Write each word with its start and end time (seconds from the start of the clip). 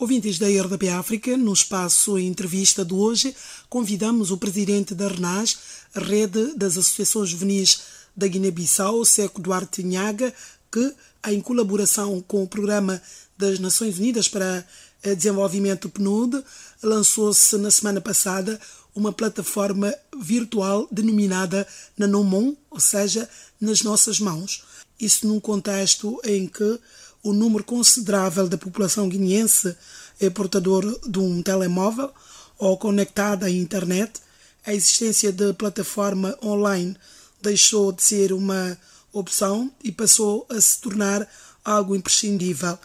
Ouvintes 0.00 0.38
da 0.38 0.46
RDP 0.46 0.88
África, 0.88 1.36
no 1.36 1.52
espaço 1.52 2.18
entrevista 2.18 2.82
de 2.86 2.94
hoje, 2.94 3.36
convidamos 3.68 4.30
o 4.30 4.38
presidente 4.38 4.94
da 4.94 5.06
RENAS, 5.06 5.58
Rede 5.94 6.54
das 6.56 6.78
Associações 6.78 7.28
Juvenis 7.28 7.82
da 8.16 8.26
Guiné-Bissau, 8.26 9.04
Seco 9.04 9.42
Duarte 9.42 9.82
Nhaga, 9.82 10.32
que, 10.72 10.94
em 11.28 11.38
colaboração 11.42 12.18
com 12.26 12.42
o 12.42 12.48
Programa 12.48 13.02
das 13.36 13.58
Nações 13.58 13.98
Unidas 13.98 14.26
para 14.26 14.64
Desenvolvimento 15.02 15.90
PNUD, 15.90 16.42
lançou-se 16.82 17.58
na 17.58 17.70
semana 17.70 18.00
passada 18.00 18.58
uma 18.94 19.12
plataforma 19.12 19.94
virtual 20.18 20.88
denominada 20.90 21.68
Nanomon, 21.98 22.56
ou 22.70 22.80
seja, 22.80 23.28
nas 23.60 23.82
nossas 23.82 24.18
mãos. 24.18 24.64
Isso 24.98 25.26
num 25.26 25.38
contexto 25.38 26.18
em 26.24 26.46
que 26.46 26.80
o 27.22 27.32
número 27.32 27.64
considerável 27.64 28.48
da 28.48 28.56
população 28.56 29.08
guineense 29.08 29.76
é 30.20 30.30
portador 30.30 30.84
de 31.06 31.18
um 31.18 31.42
telemóvel 31.42 32.10
ou 32.58 32.76
conectada 32.76 33.46
à 33.46 33.50
internet, 33.50 34.20
a 34.64 34.74
existência 34.74 35.32
de 35.32 35.52
plataforma 35.54 36.36
online 36.42 36.96
deixou 37.40 37.90
de 37.92 38.02
ser 38.02 38.32
uma 38.32 38.76
opção 39.12 39.70
e 39.82 39.90
passou 39.90 40.46
a 40.50 40.60
se 40.60 40.78
tornar 40.80 41.26
algo 41.64 41.96
imprescindível. 41.96 42.78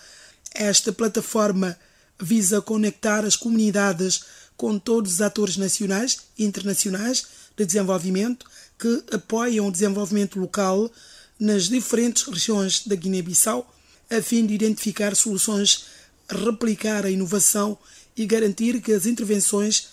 Esta 0.53 0.93
plataforma 0.93 1.77
visa 2.19 2.61
conectar 2.61 3.25
as 3.25 3.35
comunidades 3.35 4.23
com 4.55 4.79
todos 4.79 5.15
os 5.15 5.21
atores 5.21 5.57
nacionais 5.57 6.19
e 6.37 6.45
internacionais 6.45 7.25
de 7.57 7.65
desenvolvimento 7.65 8.45
que 8.79 9.03
apoiam 9.11 9.67
o 9.67 9.71
desenvolvimento 9.71 10.39
local 10.39 10.89
nas 11.37 11.67
diferentes 11.67 12.23
regiões 12.23 12.87
da 12.87 12.95
Guiné-Bissau 12.95 13.69
a 14.09 14.21
fim 14.21 14.45
de 14.45 14.53
identificar 14.53 15.15
soluções, 15.15 15.85
replicar 16.29 17.05
a 17.05 17.09
inovação 17.09 17.77
e 18.15 18.25
garantir 18.25 18.81
que 18.81 18.93
as 18.93 19.05
intervenções 19.05 19.89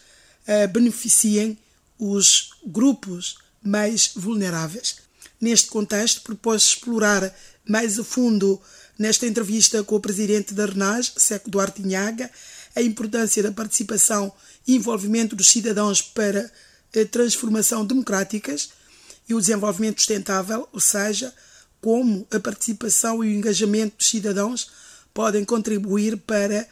uh, 0.46 0.68
beneficiem 0.72 1.58
os 1.98 2.50
grupos 2.66 3.38
mais 3.62 4.12
vulneráveis. 4.14 4.96
Neste 5.40 5.68
contexto, 5.68 6.22
propôs 6.22 6.62
explorar 6.62 7.34
mais 7.68 7.98
a 7.98 8.04
fundo, 8.04 8.60
nesta 8.98 9.26
entrevista 9.26 9.82
com 9.82 9.96
o 9.96 10.00
presidente 10.00 10.54
da 10.54 10.66
RENAS, 10.66 11.12
Seco 11.16 11.50
Duarte 11.50 11.82
Inhaga, 11.82 12.30
a 12.74 12.82
importância 12.82 13.42
da 13.42 13.52
participação 13.52 14.32
e 14.66 14.74
envolvimento 14.74 15.36
dos 15.36 15.48
cidadãos 15.48 16.00
para 16.00 16.50
a 16.94 17.04
transformação 17.10 17.84
democráticas 17.84 18.70
e 19.28 19.34
o 19.34 19.40
desenvolvimento 19.40 20.00
sustentável, 20.00 20.68
ou 20.72 20.80
seja, 20.80 21.32
como 21.82 22.26
a 22.30 22.38
participação 22.38 23.22
e 23.22 23.28
o 23.28 23.36
engajamento 23.36 23.96
dos 23.98 24.08
cidadãos 24.08 24.70
podem 25.12 25.44
contribuir 25.44 26.16
para 26.16 26.66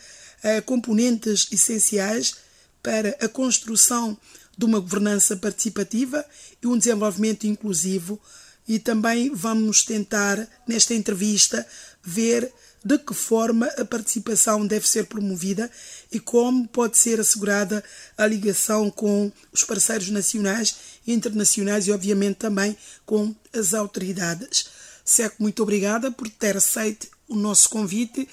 uh, 0.44 0.62
componentes 0.62 1.48
essenciais 1.52 2.36
para 2.80 3.10
a 3.20 3.28
construção 3.28 4.16
de 4.56 4.64
uma 4.64 4.78
governança 4.78 5.36
participativa 5.36 6.24
e 6.62 6.66
um 6.66 6.78
desenvolvimento 6.78 7.44
inclusivo. 7.44 8.20
E 8.68 8.78
também 8.78 9.34
vamos 9.34 9.84
tentar, 9.84 10.48
nesta 10.66 10.94
entrevista, 10.94 11.66
ver 12.02 12.50
de 12.84 12.96
que 12.98 13.12
forma 13.12 13.66
a 13.76 13.84
participação 13.84 14.66
deve 14.66 14.88
ser 14.88 15.06
promovida 15.06 15.70
e 16.10 16.20
como 16.20 16.68
pode 16.68 16.96
ser 16.96 17.20
assegurada 17.20 17.82
a 18.16 18.26
ligação 18.26 18.90
com 18.90 19.30
os 19.52 19.64
parceiros 19.64 20.08
nacionais 20.08 20.76
e 21.06 21.12
internacionais 21.12 21.88
e, 21.88 21.92
obviamente, 21.92 22.36
também 22.36 22.76
com 23.04 23.34
as 23.52 23.74
autoridades. 23.74 24.79
Seco, 25.04 25.36
muito 25.38 25.62
obrigada 25.62 26.10
por 26.10 26.28
ter 26.28 26.56
aceito 26.56 27.08
o 27.28 27.36
nosso 27.36 27.68
convite 27.68 28.28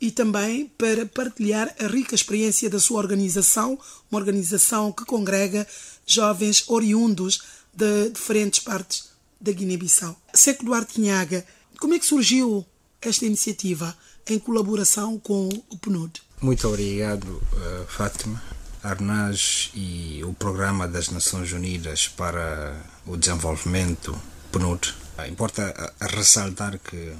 e 0.00 0.10
também 0.10 0.66
para 0.76 1.06
partilhar 1.06 1.74
a 1.78 1.86
rica 1.86 2.14
experiência 2.14 2.68
da 2.68 2.80
sua 2.80 2.98
organização, 2.98 3.78
uma 4.10 4.18
organização 4.18 4.90
que 4.90 5.04
congrega 5.04 5.66
jovens 6.04 6.64
oriundos 6.68 7.42
de 7.72 8.10
diferentes 8.10 8.60
partes 8.60 9.10
da 9.40 9.52
Guiné-Bissau. 9.52 10.20
Seco 10.34 10.64
Duarte 10.64 10.94
Quinhaga, 10.94 11.44
como 11.78 11.94
é 11.94 11.98
que 11.98 12.06
surgiu 12.06 12.66
esta 13.00 13.24
iniciativa 13.24 13.96
em 14.28 14.38
colaboração 14.38 15.18
com 15.18 15.48
o 15.68 15.78
PNUD? 15.78 16.20
Muito 16.40 16.66
obrigado, 16.68 17.26
uh, 17.26 17.86
Fátima. 17.88 18.42
Arnaz 18.82 19.70
e 19.74 20.20
o 20.24 20.32
Programa 20.34 20.88
das 20.88 21.08
Nações 21.08 21.52
Unidas 21.52 22.08
para 22.08 22.76
o 23.06 23.16
Desenvolvimento, 23.16 24.20
PNUD, 24.50 24.94
importa 25.28 25.74
ah, 25.76 26.06
ressaltar 26.06 26.78
que 26.78 27.14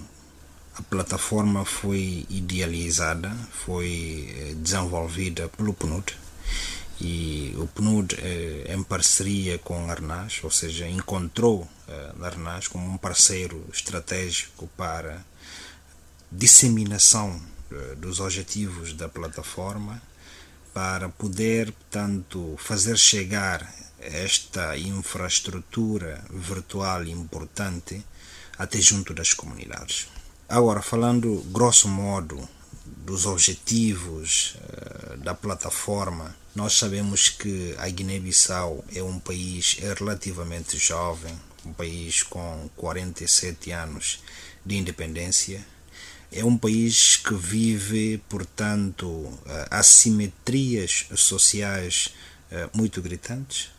a 0.75 0.82
plataforma 0.82 1.64
foi 1.64 2.26
idealizada, 2.30 3.30
foi 3.50 4.34
eh, 4.34 4.54
desenvolvida 4.56 5.48
pelo 5.50 5.75
PNUD 5.75 6.16
e 7.00 7.54
o 7.58 7.66
PNUD 7.66 8.16
eh, 8.19 8.72
em 8.72 8.82
parceria 8.82 9.58
com 9.58 9.75
a 9.75 9.91
Arnas, 9.91 10.41
ou 10.42 10.50
seja, 10.50 10.88
encontrou 10.88 11.69
eh, 11.86 12.12
a 12.19 12.26
Arnas 12.26 12.69
como 12.69 12.88
um 12.88 12.97
parceiro 12.97 13.62
estratégico 13.72 14.66
para 14.76 15.24
disseminação 16.30 17.41
dos 17.98 18.20
objetivos 18.20 18.92
da 18.92 19.09
plataforma 19.09 20.00
para 20.74 21.09
poder, 21.09 21.72
portanto, 21.72 22.54
fazer 22.59 22.98
chegar 22.98 23.66
esta 24.03 24.77
infraestrutura 24.77 26.25
virtual 26.31 27.07
importante 27.07 28.05
até 28.59 28.81
junto 28.81 29.15
das 29.15 29.33
comunidades. 29.33 30.09
Agora, 30.49 30.83
falando 30.83 31.43
grosso 31.51 31.89
modo 31.89 32.49
dos 32.85 33.27
objetivos 33.27 34.57
uh, 34.57 35.17
da 35.19 35.35
plataforma, 35.35 36.37
nós 36.55 36.77
sabemos 36.77 37.29
que 37.29 37.75
a 37.79 37.89
Guiné-Bissau 37.89 38.85
é 38.95 39.03
um 39.03 39.19
país 39.19 39.79
relativamente 39.81 40.77
jovem, 40.79 41.34
um 41.65 41.73
país 41.73 42.23
com 42.23 42.69
47 42.77 43.71
anos 43.71 44.23
de 44.65 44.77
independência. 44.77 45.65
É 46.31 46.45
um 46.45 46.57
país 46.57 47.17
que 47.17 47.34
vive, 47.34 48.23
portanto, 48.29 49.07
uh, 49.07 49.41
assimetrias 49.71 51.07
sociais 51.15 52.15
uh, 52.51 52.77
muito 52.77 53.01
gritantes 53.01 53.71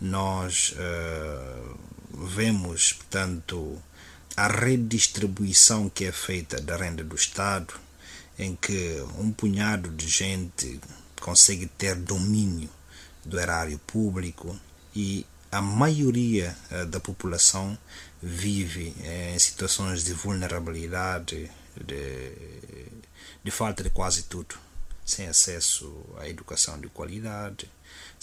nós 0.00 0.74
uh, 0.76 1.78
vemos, 2.26 2.92
portanto, 2.92 3.80
a 4.36 4.48
redistribuição 4.48 5.88
que 5.88 6.04
é 6.04 6.12
feita 6.12 6.60
da 6.60 6.76
renda 6.76 7.02
do 7.02 7.16
Estado, 7.16 7.74
em 8.38 8.54
que 8.54 9.02
um 9.18 9.32
punhado 9.32 9.90
de 9.90 10.06
gente 10.06 10.80
consegue 11.20 11.66
ter 11.66 11.94
domínio 11.96 12.68
do 13.24 13.40
erário 13.40 13.78
público 13.86 14.58
e 14.94 15.26
a 15.50 15.60
maioria 15.62 16.56
uh, 16.70 16.86
da 16.86 17.00
população 17.00 17.76
vive 18.22 18.94
uh, 18.98 19.34
em 19.34 19.38
situações 19.38 20.04
de 20.04 20.12
vulnerabilidade, 20.12 21.50
de, 21.76 22.32
de 23.42 23.50
falta 23.50 23.82
de 23.82 23.90
quase 23.90 24.24
tudo, 24.24 24.56
sem 25.04 25.28
acesso 25.28 26.04
à 26.18 26.28
educação 26.28 26.78
de 26.78 26.88
qualidade, 26.88 27.70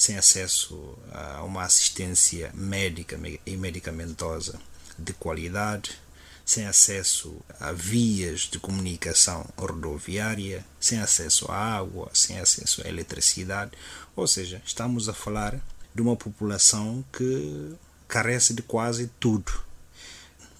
sem 0.03 0.17
acesso 0.17 0.99
a 1.13 1.43
uma 1.43 1.63
assistência 1.63 2.51
médica 2.53 3.17
e 3.45 3.55
medicamentosa 3.55 4.59
de 4.99 5.13
qualidade, 5.13 5.97
sem 6.43 6.65
acesso 6.65 7.39
a 7.57 7.71
vias 7.71 8.41
de 8.41 8.59
comunicação 8.59 9.49
rodoviária, 9.57 10.65
sem 10.77 10.99
acesso 10.99 11.49
à 11.49 11.55
água, 11.55 12.09
sem 12.13 12.37
acesso 12.37 12.85
à 12.85 12.89
eletricidade. 12.89 13.71
Ou 14.13 14.27
seja, 14.27 14.61
estamos 14.65 15.07
a 15.07 15.13
falar 15.13 15.57
de 15.95 16.01
uma 16.01 16.17
população 16.17 17.05
que 17.13 17.73
carece 18.05 18.53
de 18.53 18.61
quase 18.61 19.09
tudo. 19.21 19.53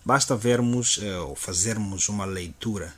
Basta 0.06 0.38
vermos 0.38 1.00
eh, 1.02 1.18
ou 1.18 1.36
fazermos 1.36 2.08
uma 2.08 2.24
leitura 2.24 2.94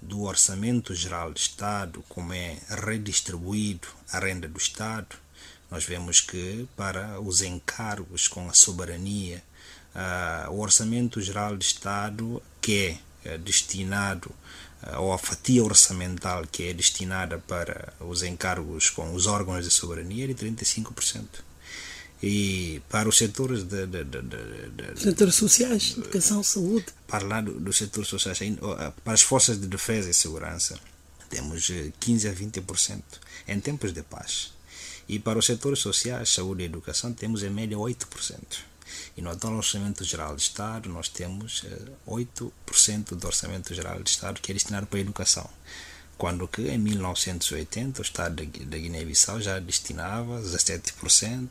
do 0.00 0.22
Orçamento 0.22 0.94
Geral 0.94 1.30
do 1.30 1.36
Estado, 1.36 2.02
como 2.08 2.32
é 2.32 2.56
redistribuído 2.70 3.88
a 4.10 4.18
renda 4.18 4.48
do 4.48 4.58
Estado, 4.58 5.14
nós 5.70 5.84
vemos 5.84 6.20
que 6.20 6.68
para 6.76 7.20
os 7.20 7.42
encargos 7.42 8.26
com 8.26 8.48
a 8.48 8.52
soberania, 8.52 9.42
uh, 9.94 10.50
o 10.50 10.60
Orçamento 10.60 11.20
Geral 11.20 11.56
do 11.56 11.62
Estado, 11.62 12.42
que 12.60 12.98
é 13.24 13.34
uh, 13.34 13.38
destinado, 13.38 14.30
uh, 14.82 15.00
ou 15.00 15.12
a 15.12 15.18
fatia 15.18 15.62
orçamental 15.62 16.44
que 16.50 16.64
é 16.64 16.74
destinada 16.74 17.38
para 17.38 17.92
os 18.00 18.22
encargos 18.22 18.90
com 18.90 19.14
os 19.14 19.26
órgãos 19.26 19.64
de 19.64 19.70
soberania, 19.70 20.24
é 20.24 20.28
de 20.28 20.34
35%. 20.34 21.24
E 22.22 22.82
para 22.90 23.08
os 23.08 23.16
setores 23.16 23.62
de, 23.62 23.86
de, 23.86 24.04
de, 24.04 24.22
de 24.22 25.00
setores 25.00 25.36
sociais, 25.36 25.94
educação, 25.96 26.42
saúde. 26.42 26.86
Para 27.06 27.24
lá 27.24 27.40
dos 27.40 27.62
do 27.62 27.72
setores 27.72 28.10
sociais, 28.10 28.38
para 29.02 29.14
as 29.14 29.22
forças 29.22 29.58
de 29.58 29.66
defesa 29.66 30.10
e 30.10 30.12
segurança, 30.12 30.78
temos 31.30 31.70
15 31.98 32.28
a 32.28 32.32
20% 32.34 33.02
em 33.48 33.58
tempos 33.58 33.94
de 33.94 34.02
paz. 34.02 34.52
E 35.12 35.18
para 35.18 35.40
os 35.40 35.46
setores 35.46 35.80
sociais, 35.80 36.28
saúde 36.28 36.62
e 36.62 36.66
educação, 36.66 37.12
temos 37.12 37.42
em 37.42 37.50
média 37.50 37.76
8%. 37.76 38.60
E 39.16 39.20
no 39.20 39.28
atual 39.28 39.56
Orçamento 39.56 40.04
Geral 40.04 40.36
do 40.36 40.38
Estado, 40.38 40.88
nós 40.88 41.08
temos 41.08 41.64
8% 42.06 42.52
eh, 43.12 43.16
do 43.16 43.26
Orçamento 43.26 43.74
Geral 43.74 43.98
do 43.98 44.06
Estado 44.06 44.40
que 44.40 44.52
é 44.52 44.54
destinado 44.54 44.86
para 44.86 45.00
a 45.00 45.02
educação. 45.02 45.50
quando 46.16 46.46
que 46.46 46.62
em 46.68 46.78
1980 46.78 48.00
o 48.00 48.04
Estado 48.04 48.46
da 48.46 48.78
Guiné-Bissau 48.78 49.40
já 49.40 49.58
destinava 49.58 50.40
17%, 50.40 51.48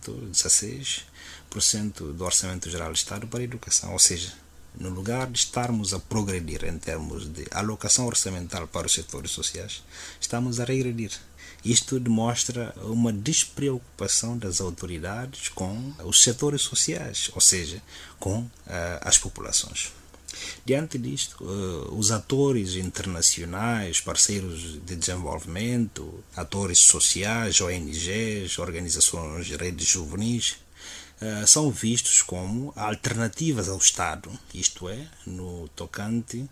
16% 1.52 2.14
do 2.14 2.24
orçamento 2.24 2.70
geral 2.70 2.92
do 2.92 2.96
Estado 2.96 3.28
para 3.28 3.42
a 3.42 3.44
educação, 3.44 3.92
ou 3.92 4.00
seja, 4.00 4.32
no 4.78 4.90
lugar 4.90 5.28
de 5.28 5.40
estarmos 5.40 5.94
a 5.94 6.00
progredir 6.00 6.64
em 6.66 6.78
termos 6.78 7.32
de 7.32 7.46
alocação 7.52 8.06
orçamental 8.06 8.68
para 8.68 8.88
os 8.88 8.94
setores 8.94 9.32
sociais, 9.32 9.84
estamos 10.20 10.60
a 10.60 10.66
regredir. 10.66 11.12
Isto 11.64 12.00
demonstra 12.00 12.74
uma 12.84 13.12
despreocupação 13.12 14.38
das 14.38 14.62
autoridades 14.62 15.50
com 15.50 15.94
os 16.06 16.24
setores 16.24 16.62
sociais, 16.62 17.30
ou 17.34 17.42
seja, 17.42 17.82
com 18.18 18.40
uh, 18.40 18.50
as 19.02 19.18
populações. 19.18 19.92
Diante 20.64 20.98
disto, 20.98 21.44
uh, 21.44 21.94
os 21.98 22.12
atores 22.12 22.76
internacionais, 22.76 24.00
parceiros 24.00 24.80
de 24.86 24.96
desenvolvimento, 24.96 26.24
atores 26.36 26.80
sociais, 26.80 27.60
ONGs, 27.60 28.58
organizações, 28.58 29.50
redes 29.50 29.88
juvenis, 29.88 30.58
são 31.46 31.70
vistos 31.70 32.22
como 32.22 32.72
alternativas 32.76 33.68
ao 33.68 33.78
Estado, 33.78 34.32
isto 34.54 34.88
é, 34.88 35.08
no 35.26 35.68
tocante 35.70 36.48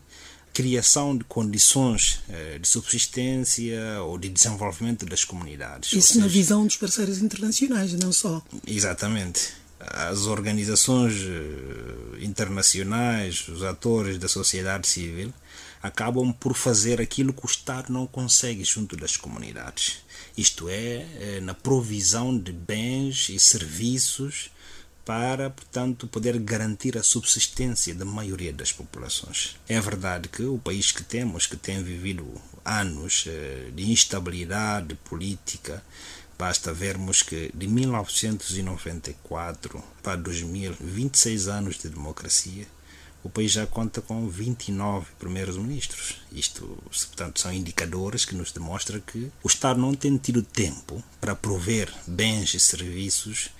criação 0.57 1.15
de 1.15 1.23
condições 1.23 2.19
eh, 2.27 2.57
de 2.57 2.67
subsistência 2.67 4.01
ou 4.01 4.17
de 4.17 4.27
desenvolvimento 4.27 5.05
das 5.05 5.23
comunidades. 5.23 5.93
Isso 5.93 6.13
seja, 6.13 6.21
na 6.21 6.27
visão 6.27 6.65
dos 6.65 6.75
parceiros 6.75 7.19
internacionais, 7.19 7.93
não 7.93 8.11
só. 8.11 8.41
Exatamente. 8.65 9.53
As 9.79 10.25
organizações 10.25 11.13
eh, 11.13 12.23
internacionais, 12.25 13.47
os 13.47 13.61
atores 13.61 14.17
da 14.17 14.27
sociedade 14.27 14.87
civil, 14.87 15.31
acabam 15.83 16.33
por 16.33 16.55
fazer 16.55 16.99
aquilo 16.99 17.33
que 17.33 17.45
o 17.45 17.49
Estado 17.49 17.93
não 17.93 18.07
consegue 18.07 18.63
junto 18.63 18.97
das 18.97 19.15
comunidades. 19.15 19.97
Isto 20.35 20.69
é, 20.69 21.05
eh, 21.19 21.39
na 21.39 21.53
provisão 21.53 22.35
de 22.35 22.51
bens 22.51 23.29
e 23.29 23.39
serviços 23.39 24.49
para, 25.07 25.49
portanto, 25.49 26.05
poder 26.05 26.37
garantir 26.37 26.97
a 26.97 27.03
subsistência 27.03 27.95
da 27.95 28.03
maioria 28.03 28.51
das 28.51 28.73
populações. 28.73 29.55
É 29.69 29.79
verdade 29.79 30.27
que 30.27 30.43
o 30.43 30.57
país 30.57 30.91
que 30.91 31.01
temos, 31.01 31.47
que 31.47 31.55
tem 31.55 31.81
vivido 31.81 32.29
anos 32.65 33.23
eh, 33.25 33.71
de 33.73 33.89
instabilidade 33.89 34.95
política, 34.95 35.81
basta 36.37 36.73
vermos 36.73 37.23
que 37.23 37.49
de 37.55 37.69
1994 37.69 39.81
para 40.03 40.17
2000, 40.17 40.75
26 40.77 41.47
anos 41.47 41.77
de 41.77 41.87
democracia, 41.87 42.67
o 43.23 43.29
país 43.29 43.53
já 43.53 43.65
conta 43.65 44.01
com 44.01 44.27
29 44.27 45.05
primeiros 45.17 45.55
ministros. 45.55 46.17
Isto, 46.33 46.83
portanto, 46.91 47.39
são 47.39 47.53
indicadores 47.53 48.25
que 48.25 48.35
nos 48.35 48.51
demonstram 48.51 48.99
que 48.99 49.31
o 49.41 49.47
Estado 49.47 49.79
não 49.79 49.93
tem 49.93 50.17
tido 50.17 50.43
tempo 50.43 51.01
para 51.21 51.33
prover 51.33 51.89
bens 52.05 52.53
e 52.53 52.59
serviços 52.59 53.51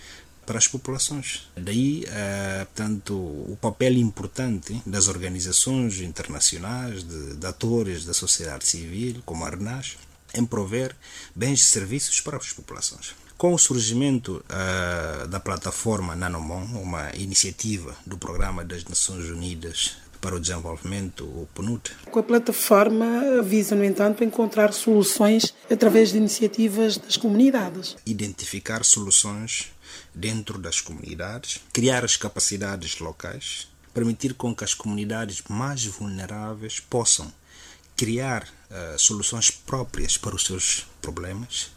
para 0.47 0.57
as 0.57 0.67
populações. 0.67 1.49
Daí, 1.57 2.05
uh, 2.05 2.65
portanto, 2.67 3.13
o 3.13 3.57
papel 3.61 3.94
importante 3.97 4.81
das 4.85 5.09
organizações 5.09 5.99
internacionais, 5.99 7.03
de, 7.03 7.35
de 7.35 7.45
atores 7.45 8.05
da 8.05 8.13
sociedade 8.13 8.65
civil, 8.65 9.21
como 9.25 9.44
a 9.44 9.49
RENAS, 9.49 9.97
em 10.33 10.45
prover 10.45 10.95
bens 11.35 11.59
e 11.59 11.65
serviços 11.65 12.21
para 12.21 12.38
as 12.38 12.53
populações. 12.53 13.13
Com 13.38 13.53
o 13.53 13.59
surgimento 13.59 14.44
uh, 14.45 15.27
da 15.27 15.39
plataforma 15.39 16.15
Nanomon, 16.15 16.65
uma 16.81 17.13
iniciativa 17.15 17.95
do 18.05 18.17
Programa 18.17 18.63
das 18.63 18.85
Nações 18.85 19.29
Unidas 19.29 19.97
para 20.21 20.35
o 20.35 20.39
Desenvolvimento, 20.39 21.23
o 21.23 21.47
PNUD. 21.53 21.91
Com 22.09 22.19
a 22.19 22.23
plataforma 22.23 23.44
visa, 23.44 23.75
no 23.75 23.83
entanto, 23.83 24.23
encontrar 24.23 24.73
soluções 24.73 25.53
através 25.69 26.11
de 26.11 26.17
iniciativas 26.17 26.97
das 26.97 27.17
comunidades. 27.17 27.95
Identificar 28.05 28.83
soluções 28.83 29.71
dentro 30.17 30.57
das 30.57 30.81
comunidades, 30.81 31.61
criar 31.71 32.03
as 32.03 32.17
capacidades 32.17 32.99
locais, 32.99 33.67
permitir 33.93 34.33
com 34.33 34.53
que 34.55 34.63
as 34.63 34.73
comunidades 34.73 35.43
mais 35.47 35.85
vulneráveis 35.85 36.79
possam 36.79 37.31
criar 37.95 38.43
uh, 38.43 38.97
soluções 38.99 39.49
próprias 39.49 40.17
para 40.17 40.35
os 40.35 40.43
seus 40.43 40.85
problemas 41.01 41.71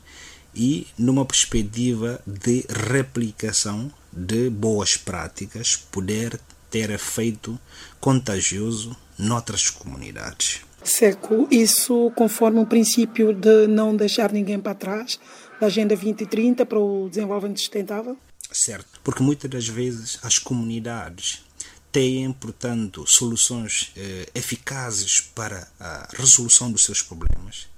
e 0.54 0.86
numa 0.98 1.24
perspectiva 1.24 2.20
de 2.26 2.66
replicação 2.68 3.90
de 4.12 4.50
boas 4.50 4.96
práticas 4.96 5.76
poder 5.76 6.40
ter 6.70 6.90
efeito 6.90 7.58
contagioso 8.00 8.96
noutras 9.18 9.70
comunidades. 9.70 10.60
Seco, 10.82 11.46
isso 11.50 12.10
conforme 12.16 12.60
o 12.60 12.66
princípio 12.66 13.34
de 13.34 13.66
não 13.66 13.94
deixar 13.94 14.32
ninguém 14.32 14.58
para 14.58 14.74
trás, 14.74 15.20
da 15.60 15.66
Agenda 15.66 15.94
2030 15.94 16.64
para 16.64 16.78
o 16.78 17.08
desenvolvimento 17.08 17.58
sustentável? 17.58 18.16
Certo, 18.52 19.00
porque 19.04 19.22
muitas 19.22 19.48
das 19.48 19.68
vezes 19.68 20.18
as 20.22 20.38
comunidades 20.38 21.44
têm, 21.92 22.32
portanto, 22.32 23.06
soluções 23.06 23.92
eh, 23.96 24.28
eficazes 24.34 25.20
para 25.20 25.68
a 25.78 26.08
resolução 26.16 26.70
dos 26.70 26.84
seus 26.84 27.00
problemas, 27.02 27.68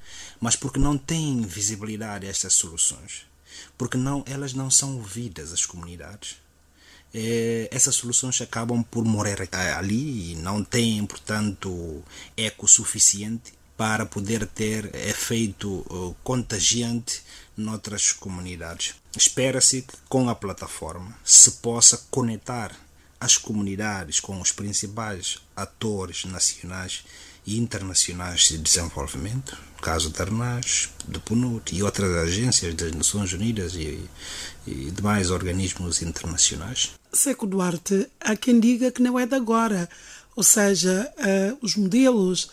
mas 0.40 0.56
porque 0.56 0.78
não 0.78 0.96
têm 0.96 1.42
visibilidade 1.42 2.26
a 2.26 2.30
estas 2.30 2.54
soluções, 2.54 3.26
porque 3.76 3.96
não, 3.96 4.24
elas 4.26 4.54
não 4.54 4.70
são 4.70 4.96
ouvidas, 4.96 5.52
as 5.52 5.66
comunidades, 5.66 6.36
eh, 7.14 7.68
essas 7.70 7.94
soluções 7.94 8.40
acabam 8.40 8.82
por 8.82 9.04
morrer 9.04 9.48
ali 9.76 10.32
e 10.32 10.36
não 10.36 10.64
têm, 10.64 11.04
portanto, 11.04 12.02
eco 12.36 12.66
suficiente 12.66 13.52
para 13.76 14.06
poder 14.06 14.46
ter 14.46 14.94
efeito 14.94 15.84
uh, 15.90 16.14
contagiante 16.22 17.22
noutras 17.56 18.12
comunidades. 18.12 18.94
Espera-se 19.16 19.82
que 19.82 19.94
com 20.08 20.28
a 20.28 20.34
plataforma 20.34 21.16
se 21.24 21.52
possa 21.52 22.00
conectar 22.10 22.72
as 23.20 23.36
comunidades 23.36 24.18
com 24.18 24.40
os 24.40 24.50
principais 24.50 25.38
atores 25.54 26.24
nacionais 26.24 27.04
e 27.46 27.58
internacionais 27.58 28.48
de 28.48 28.58
desenvolvimento, 28.58 29.56
caso 29.80 30.10
da 30.10 30.24
RNAS, 30.24 30.90
do 31.06 31.20
PNUD 31.20 31.74
e 31.74 31.82
outras 31.82 32.12
agências 32.16 32.74
das 32.74 32.92
Nações 32.92 33.32
Unidas 33.32 33.74
e, 33.74 34.08
e 34.66 34.90
demais 34.90 35.30
organismos 35.30 36.02
internacionais. 36.02 36.92
Seco 37.12 37.46
Duarte, 37.46 38.08
há 38.20 38.36
quem 38.36 38.58
diga 38.60 38.90
que 38.90 39.02
não 39.02 39.18
é 39.18 39.26
de 39.26 39.34
agora, 39.34 39.88
ou 40.34 40.42
seja, 40.42 41.12
uh, 41.18 41.58
os 41.60 41.76
modelos 41.76 42.50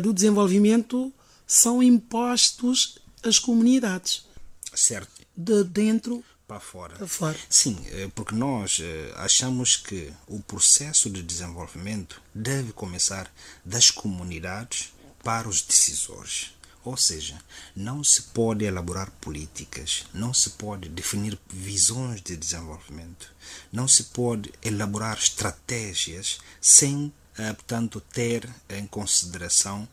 do 0.00 0.12
desenvolvimento 0.12 1.12
são 1.46 1.82
impostos 1.82 2.98
às 3.22 3.38
comunidades. 3.38 4.26
Certo. 4.74 5.22
De 5.36 5.64
dentro 5.64 6.24
para 6.46 6.60
fora. 6.60 6.94
para 6.96 7.06
fora. 7.08 7.38
Sim, 7.50 7.76
eh, 7.90 8.08
porque 8.14 8.34
nós 8.34 8.78
eh, 8.80 9.12
achamos 9.16 9.76
que 9.76 10.12
o 10.28 10.40
processo 10.40 11.10
de 11.10 11.22
desenvolvimento 11.22 12.22
deve 12.32 12.72
começar 12.72 13.30
das 13.64 13.90
comunidades 13.90 14.92
para 15.24 15.48
os 15.48 15.60
decisores. 15.60 16.54
Ou 16.84 16.96
seja, 16.96 17.36
não 17.74 18.04
se 18.04 18.22
pode 18.22 18.64
elaborar 18.64 19.10
políticas, 19.20 20.04
não 20.14 20.32
se 20.32 20.50
pode 20.50 20.88
definir 20.88 21.36
visões 21.48 22.22
de 22.22 22.36
desenvolvimento, 22.36 23.34
não 23.72 23.88
se 23.88 24.04
pode 24.04 24.52
elaborar 24.62 25.18
estratégias 25.18 26.38
sem, 26.60 27.06
eh, 27.06 27.12
portanto, 27.36 28.00
ter 28.00 28.48
em 28.68 28.86
consideração 28.86 29.86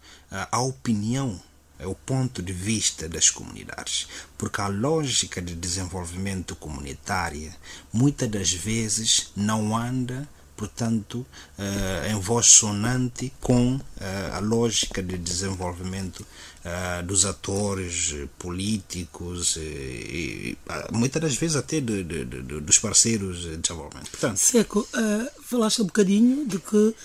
a 0.52 0.60
opinião 0.62 1.42
é 1.84 1.88
o 1.88 1.96
ponto 1.96 2.42
de 2.42 2.54
vista 2.54 3.10
das 3.10 3.30
comunidades, 3.30 4.08
porque 4.38 4.62
a 4.62 4.68
lógica 4.68 5.42
de 5.42 5.54
desenvolvimento 5.54 6.56
comunitária 6.56 7.54
muitas 7.92 8.30
das 8.30 8.54
vezes 8.54 9.32
não 9.36 9.76
anda, 9.76 10.28
portanto, 10.56 11.26
uh, 11.58 12.10
em 12.10 12.18
voz 12.20 12.46
sonante 12.46 13.34
com 13.42 13.76
uh, 13.76 13.82
a 14.34 14.40
lógica 14.40 15.04
de 15.04 15.18
desenvolvimento 15.18 16.26
uh, 16.64 17.04
dos 17.04 17.26
atores 17.26 18.16
políticos 18.40 19.58
e, 19.58 20.58
muitas 20.92 21.22
das 21.22 21.36
vezes 21.36 21.58
até 21.58 21.82
de, 21.82 22.04
de, 22.04 22.24
de, 22.24 22.62
dos 22.62 22.80
parceiros 22.80 23.42
de 23.42 23.58
desenvolvimento. 23.58 24.10
Portanto, 24.12 24.38
Seco, 24.38 24.88
falaste 25.44 25.82
um 25.82 25.86
bocadinho 25.86 26.48
de 26.48 26.60
que 26.60 26.96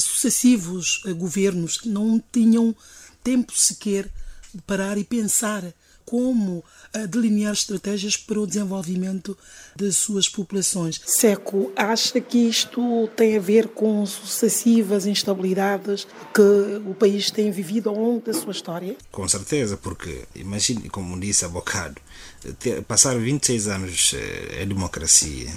sucessivos 0.00 1.02
governos 1.16 1.80
não 1.84 2.22
tinham 2.32 2.74
tempo 3.22 3.52
sequer 3.56 4.08
de 4.54 4.62
parar 4.62 4.96
e 4.96 5.04
pensar 5.04 5.64
como 6.06 6.64
uh, 6.94 7.06
delinear 7.08 7.52
estratégias 7.52 8.16
para 8.16 8.38
o 8.38 8.46
desenvolvimento 8.46 9.36
das 9.74 9.96
suas 9.96 10.28
populações. 10.28 11.00
Seco, 11.04 11.72
acha 11.74 12.20
que 12.20 12.38
isto 12.38 13.08
tem 13.16 13.36
a 13.36 13.40
ver 13.40 13.68
com 13.68 14.06
sucessivas 14.06 15.04
instabilidades 15.04 16.06
que 16.32 16.88
o 16.88 16.94
país 16.94 17.30
tem 17.30 17.50
vivido 17.50 17.90
ao 17.90 17.96
longo 17.96 18.24
da 18.24 18.32
sua 18.32 18.52
história? 18.52 18.96
Com 19.10 19.28
certeza, 19.28 19.76
porque 19.76 20.24
imagine, 20.36 20.88
como 20.88 21.18
disse 21.18 21.44
há 21.44 21.48
bocado, 21.48 22.00
ter, 22.60 22.82
passar 22.84 23.18
26 23.18 23.66
anos 23.66 24.14
em 24.60 24.68
democracia, 24.68 25.52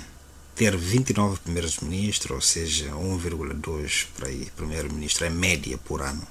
ter 0.60 0.76
29 0.76 1.40
primeiros 1.40 1.80
ministros, 1.80 2.32
ou 2.32 2.42
seja, 2.42 2.92
1,2 2.92 4.08
para 4.16 4.28
aí 4.28 4.52
primeiro-ministro, 4.58 5.26
é 5.26 5.30
média 5.30 5.78
por 5.78 6.02
ano 6.02 6.28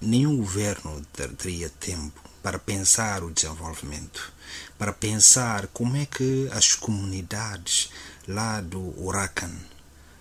nenhum 0.00 0.36
governo 0.36 1.04
teria 1.36 1.68
tempo 1.68 2.20
para 2.42 2.58
pensar 2.58 3.22
o 3.22 3.30
desenvolvimento, 3.30 4.32
para 4.78 4.92
pensar 4.92 5.66
como 5.68 5.96
é 5.96 6.06
que 6.06 6.48
as 6.52 6.74
comunidades 6.74 7.90
lá 8.26 8.60
do 8.60 8.80
Huracan, 9.02 9.50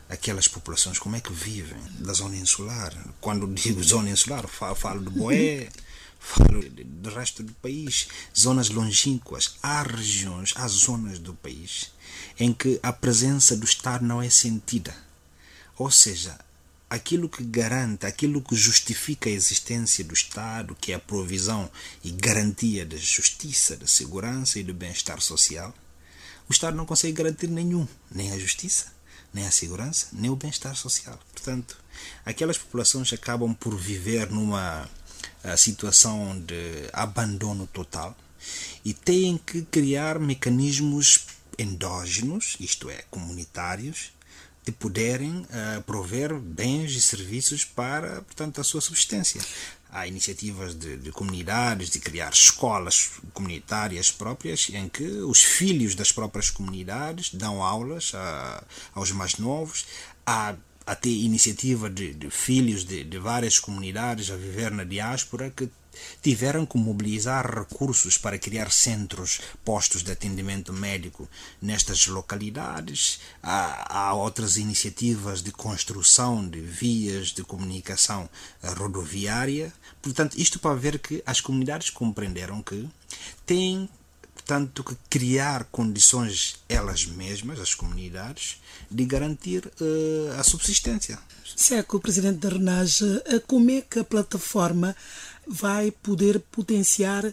aquelas 0.10 0.48
populações, 0.48 0.98
como 0.98 1.16
é 1.16 1.22
que 1.22 1.32
vivem 1.32 1.82
da 2.00 2.14
zona 2.14 2.36
insular. 2.36 2.94
Quando 3.22 3.48
digo 3.48 3.84
zona 3.84 4.10
insular, 4.10 4.48
falo, 4.48 4.76
falo 4.76 5.02
de 5.02 5.10
Boé, 5.10 5.70
falo 6.20 6.68
do 6.70 7.10
resto 7.12 7.44
do 7.44 7.54
país, 7.54 8.08
zonas 8.36 8.70
longínquas. 8.70 9.58
Há 9.62 9.84
regiões, 9.84 10.54
há 10.56 10.68
zonas 10.68 11.20
do 11.20 11.34
país 11.36 11.92
em 12.40 12.54
que 12.54 12.80
a 12.82 12.94
presença 12.94 13.56
do 13.56 13.66
Estado 13.66 14.06
não 14.06 14.22
é 14.22 14.30
sentida. 14.30 14.96
Ou 15.78 15.92
seja, 15.92 16.38
aquilo 16.90 17.28
que 17.28 17.44
garante, 17.44 18.06
aquilo 18.06 18.42
que 18.42 18.56
justifica 18.56 19.30
a 19.30 19.34
existência 19.34 20.04
do 20.04 20.14
Estado, 20.14 20.76
que 20.80 20.92
é 20.92 20.96
a 20.96 21.00
provisão 21.00 21.70
e 22.04 22.12
garantia 22.12 22.86
da 22.86 22.98
justiça, 22.98 23.76
da 23.76 23.88
segurança 23.88 24.60
e 24.60 24.64
do 24.64 24.74
bem-estar 24.74 25.22
social, 25.22 25.74
o 26.50 26.52
Estado 26.52 26.78
não 26.78 26.86
consegue 26.86 27.14
garantir 27.14 27.48
nenhum, 27.48 27.86
nem 28.10 28.32
a 28.32 28.40
justiça, 28.40 28.88
nem 29.34 29.46
a 29.46 29.52
segurança, 29.52 30.08
nem 30.14 30.32
o 30.32 30.36
bem-estar 30.36 30.76
social. 30.76 31.20
Portanto, 31.34 31.78
aquelas 32.26 32.58
populações 32.58 33.12
acabam 33.12 33.54
por 33.54 33.76
viver 33.76 34.32
numa 34.32 34.90
eh, 35.44 35.58
situação 35.58 36.40
de 36.40 36.90
abandono 36.94 37.68
total 37.68 38.18
e 38.86 38.94
têm 38.94 39.38
que 39.38 39.62
criar 39.64 40.20
mecanismos 40.20 41.26
endógenos, 41.58 42.56
isto 42.60 42.90
é, 42.90 43.04
comunitários, 43.10 44.12
de 44.68 44.72
poderem 44.74 45.40
uh, 45.40 45.82
prover 45.84 46.38
bens 46.38 46.92
e 46.92 47.02
serviços 47.02 47.64
para, 47.64 48.22
portanto, 48.22 48.60
a 48.60 48.64
sua 48.64 48.82
subsistência. 48.82 49.42
Há 49.90 50.06
iniciativas 50.06 50.76
de, 50.76 50.98
de, 50.98 51.12
comunidades, 51.12 51.90
de 51.90 52.00
criar 52.00 52.34
escolas 52.34 53.12
comunitárias 53.34 54.12
próprias, 54.12 54.70
em 54.74 54.90
que 54.90 55.06
os 55.06 55.42
filhos 55.42 55.96
das 55.96 56.12
próprias 56.12 56.50
comunidades 56.50 57.34
dão 57.34 57.64
aulas 57.64 58.12
a, 58.14 58.62
aos 58.94 59.12
mais 59.12 59.38
novos. 59.38 59.86
Há 60.26 60.56
até 60.86 61.10
iniciativa 61.10 61.90
de, 61.90 62.14
de 62.14 62.30
filhos 62.30 62.84
de, 62.84 63.06
de 63.06 63.18
várias 63.18 63.60
comunidades 63.60 64.30
a 64.30 64.36
viver 64.36 64.72
na 64.72 64.84
diáspora 64.84 65.50
que 65.50 65.70
tiveram 66.22 66.66
que 66.66 66.78
mobilizar 66.78 67.46
recursos 67.46 68.18
para 68.18 68.38
criar 68.38 68.72
centros, 68.72 69.40
postos 69.64 70.04
de 70.04 70.12
atendimento 70.12 70.74
médico 70.74 71.28
nestas 71.62 72.08
localidades. 72.08 73.20
Há, 73.42 73.98
há 73.98 74.14
outras 74.14 74.58
iniciativas 74.58 75.42
de 75.42 75.52
construção 75.52 76.48
de 76.48 76.60
vias 76.60 77.30
de 77.30 77.44
comunicação 77.44 78.30
rodoviária. 78.62 79.74
Portanto, 80.02 80.40
isto 80.40 80.60
para 80.60 80.76
ver 80.76 81.00
que 81.00 81.22
as 81.26 81.42
comunidades 81.42 81.90
compreenderam 81.90 82.62
que 82.62 82.88
têm 83.46 83.90
portanto, 84.48 84.82
que 84.82 84.96
criar 85.10 85.66
condições 85.66 86.56
elas 86.70 87.06
mesmas, 87.06 87.60
as 87.60 87.76
comunidades, 87.76 88.62
de 88.90 89.04
garantir 89.04 89.66
uh, 89.66 90.40
a 90.40 90.44
subsistência. 90.44 91.20
Seco, 91.54 92.00
presidente 92.00 92.40
da 92.40 92.50
Renage, 92.50 93.22
eh, 93.26 93.40
como 93.46 93.72
é 93.72 93.82
que 93.82 94.00
a 94.00 94.04
plataforma 94.04 94.96
vai 95.50 95.92
poder 95.92 96.40
potenciar, 96.52 97.24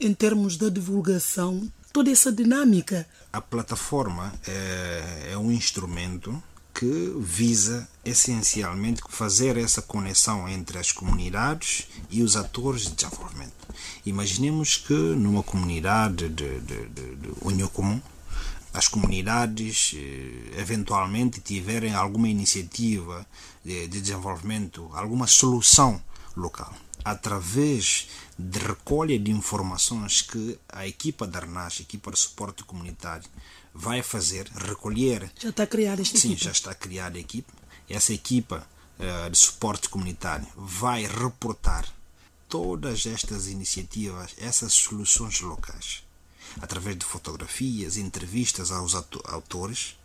em 0.00 0.12
termos 0.12 0.56
da 0.56 0.68
divulgação, 0.68 1.70
toda 1.92 2.10
essa 2.10 2.32
dinâmica. 2.32 3.06
A 3.32 3.40
plataforma 3.40 4.32
é, 4.46 5.30
é 5.32 5.38
um 5.38 5.50
instrumento 5.50 6.42
que 6.74 7.14
visa 7.20 7.88
essencialmente 8.04 9.00
fazer 9.08 9.56
essa 9.56 9.80
conexão 9.80 10.48
entre 10.48 10.76
as 10.76 10.90
comunidades 10.90 11.86
e 12.10 12.20
os 12.22 12.34
atores 12.34 12.82
de 12.82 12.96
desenvolvimento. 12.96 13.52
Imaginemos 14.04 14.76
que 14.76 14.92
numa 14.92 15.44
comunidade 15.44 16.28
de, 16.28 16.60
de, 16.60 16.88
de, 16.88 17.16
de 17.16 17.28
União 17.40 17.68
Comum, 17.68 18.02
as 18.72 18.88
comunidades 18.88 19.94
eh, 19.94 20.60
eventualmente 20.60 21.40
tiverem 21.40 21.94
alguma 21.94 22.28
iniciativa 22.28 23.24
de, 23.64 23.86
de 23.86 24.00
desenvolvimento, 24.00 24.90
alguma 24.94 25.28
solução 25.28 26.02
local 26.36 26.74
através 27.04 28.08
de 28.38 28.58
recolha 28.58 29.18
de 29.18 29.30
informações 29.30 30.22
que 30.22 30.58
a 30.70 30.86
equipa 30.86 31.26
da 31.26 31.40
RNAS, 31.40 31.76
a 31.78 31.82
equipa 31.82 32.10
de 32.10 32.18
suporte 32.18 32.64
comunitário, 32.64 33.28
vai 33.74 34.02
fazer, 34.02 34.48
recolher. 34.48 35.30
Já 35.38 35.50
está 35.50 35.66
criada 35.66 36.00
esta 36.00 36.16
Sim, 36.16 36.28
equipa? 36.32 36.44
já 36.44 36.52
está 36.52 36.74
criada 36.74 37.18
a 37.18 37.20
equipa. 37.20 37.52
Essa 37.88 38.14
equipa 38.14 38.66
uh, 38.98 39.30
de 39.30 39.36
suporte 39.36 39.88
comunitário 39.88 40.46
vai 40.56 41.04
reportar 41.06 41.86
todas 42.48 43.04
estas 43.04 43.48
iniciativas, 43.48 44.34
essas 44.38 44.72
soluções 44.72 45.40
locais, 45.40 46.02
através 46.60 46.96
de 46.96 47.04
fotografias, 47.04 47.96
entrevistas 47.96 48.70
aos 48.70 48.94
autores 48.94 49.96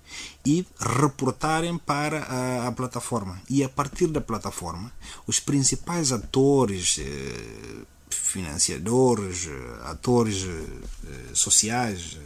e 0.46 0.66
reportarem 0.80 1.78
para 1.78 2.24
a, 2.24 2.68
a, 2.68 2.72
plataforma. 2.72 3.42
E 3.50 3.64
a 3.64 3.70
partir 3.70 4.08
da 4.08 4.22
plataforma, 4.22 4.92
os 5.28 5.40
principais 5.40 6.12
atores, 6.12 6.98
eh, 7.00 7.84
financiadores, 8.10 9.48
eh, 9.48 9.80
atores 9.86 10.44
eh, 10.44 11.34
sociais, 11.34 12.18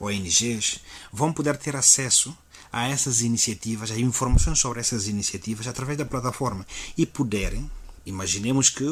ONGs, 0.00 0.80
vão 1.12 1.32
poder 1.32 1.56
ter 1.56 1.76
acesso 1.76 2.36
a 2.72 2.88
essas 2.88 3.20
iniciativas, 3.20 3.90
a 3.90 3.98
informações 3.98 4.58
sobre 4.58 4.80
essas 4.80 5.08
iniciativas 5.08 5.66
através 5.66 5.98
da 5.98 6.04
plataforma 6.04 6.66
e 6.96 7.04
poderem 7.04 7.70
Imaginemos 8.06 8.70
que 8.70 8.86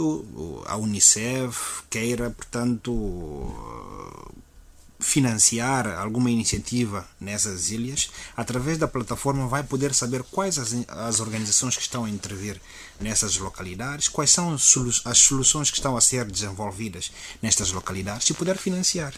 a 0.66 0.76
Unicef 0.76 1.82
queira, 1.88 2.30
portanto, 2.30 2.92
financiar 5.00 5.86
alguma 5.98 6.30
iniciativa 6.30 7.08
nessas 7.20 7.70
ilhas, 7.70 8.10
através 8.36 8.78
da 8.78 8.88
plataforma 8.88 9.46
vai 9.46 9.62
poder 9.62 9.94
saber 9.94 10.24
quais 10.24 10.58
as, 10.58 10.74
as 10.88 11.20
organizações 11.20 11.76
que 11.76 11.82
estão 11.82 12.04
a 12.04 12.10
intervir 12.10 12.60
nessas 13.00 13.36
localidades, 13.36 14.08
quais 14.08 14.30
são 14.30 14.54
as 14.54 15.18
soluções 15.18 15.70
que 15.70 15.76
estão 15.76 15.96
a 15.96 16.00
ser 16.00 16.24
desenvolvidas 16.24 17.12
nestas 17.40 17.70
localidades 17.70 18.28
e 18.28 18.34
poder 18.34 18.58
financiar 18.58 19.14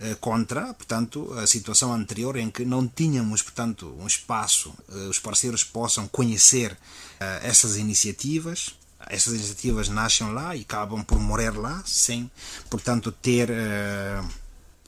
eh, 0.00 0.14
contra, 0.20 0.72
portanto, 0.74 1.32
a 1.34 1.46
situação 1.46 1.92
anterior 1.92 2.36
em 2.36 2.50
que 2.50 2.64
não 2.64 2.86
tínhamos, 2.86 3.42
portanto, 3.42 3.92
um 3.98 4.06
espaço, 4.06 4.72
eh, 4.88 5.08
os 5.08 5.18
parceiros 5.18 5.64
possam 5.64 6.06
conhecer 6.06 6.76
eh, 7.18 7.40
essas 7.42 7.76
iniciativas. 7.76 8.76
Essas 9.08 9.34
iniciativas 9.34 9.88
nascem 9.88 10.32
lá 10.32 10.54
e 10.54 10.60
acabam 10.62 11.02
por 11.02 11.18
morrer 11.18 11.50
lá, 11.50 11.82
sem, 11.86 12.30
portanto, 12.68 13.10
ter 13.10 13.48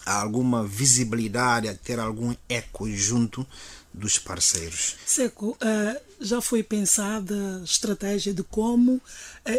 alguma 0.05 0.67
visibilidade, 0.67 1.69
a 1.69 1.75
ter 1.75 1.99
algum 1.99 2.35
eco 2.49 2.89
junto 2.91 3.47
dos 3.93 4.19
parceiros. 4.19 4.97
Seco, 5.05 5.51
uh, 5.51 6.01
já 6.21 6.41
foi 6.41 6.63
pensada 6.63 7.61
estratégia 7.65 8.33
de 8.33 8.43
como 8.43 8.95
uh, 8.95 9.01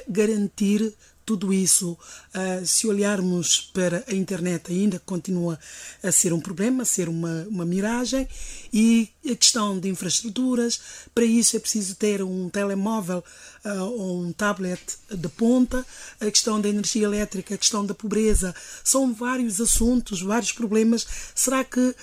garantir 0.08 0.94
tudo 1.32 1.54
isso, 1.54 1.94
uh, 1.94 2.66
se 2.66 2.86
olharmos 2.88 3.62
para 3.74 4.04
a 4.06 4.14
internet, 4.14 4.70
ainda 4.70 5.00
continua 5.00 5.58
a 6.04 6.12
ser 6.12 6.34
um 6.34 6.42
problema, 6.42 6.84
a 6.84 6.86
ser 6.86 7.08
uma, 7.08 7.48
uma 7.50 7.64
miragem, 7.64 8.28
e 8.74 9.08
a 9.26 9.34
questão 9.34 9.80
de 9.80 9.88
infraestruturas, 9.88 10.82
para 11.16 11.24
isso 11.24 11.56
é 11.56 11.60
preciso 11.60 11.96
ter 11.96 12.22
um 12.22 12.50
telemóvel 12.50 13.24
uh, 13.64 13.84
ou 13.84 14.22
um 14.24 14.34
tablet 14.34 14.82
de 15.10 15.30
ponta, 15.30 15.86
a 16.20 16.30
questão 16.30 16.60
da 16.60 16.68
energia 16.68 17.06
elétrica, 17.06 17.56
a 17.56 17.58
questão 17.58 17.86
da 17.86 17.94
pobreza, 17.94 18.54
são 18.84 19.14
vários 19.14 19.62
assuntos, 19.62 20.22
vários 20.22 20.52
problemas. 20.52 21.08
Será 21.34 21.64
que 21.64 21.80
uh, 21.80 21.96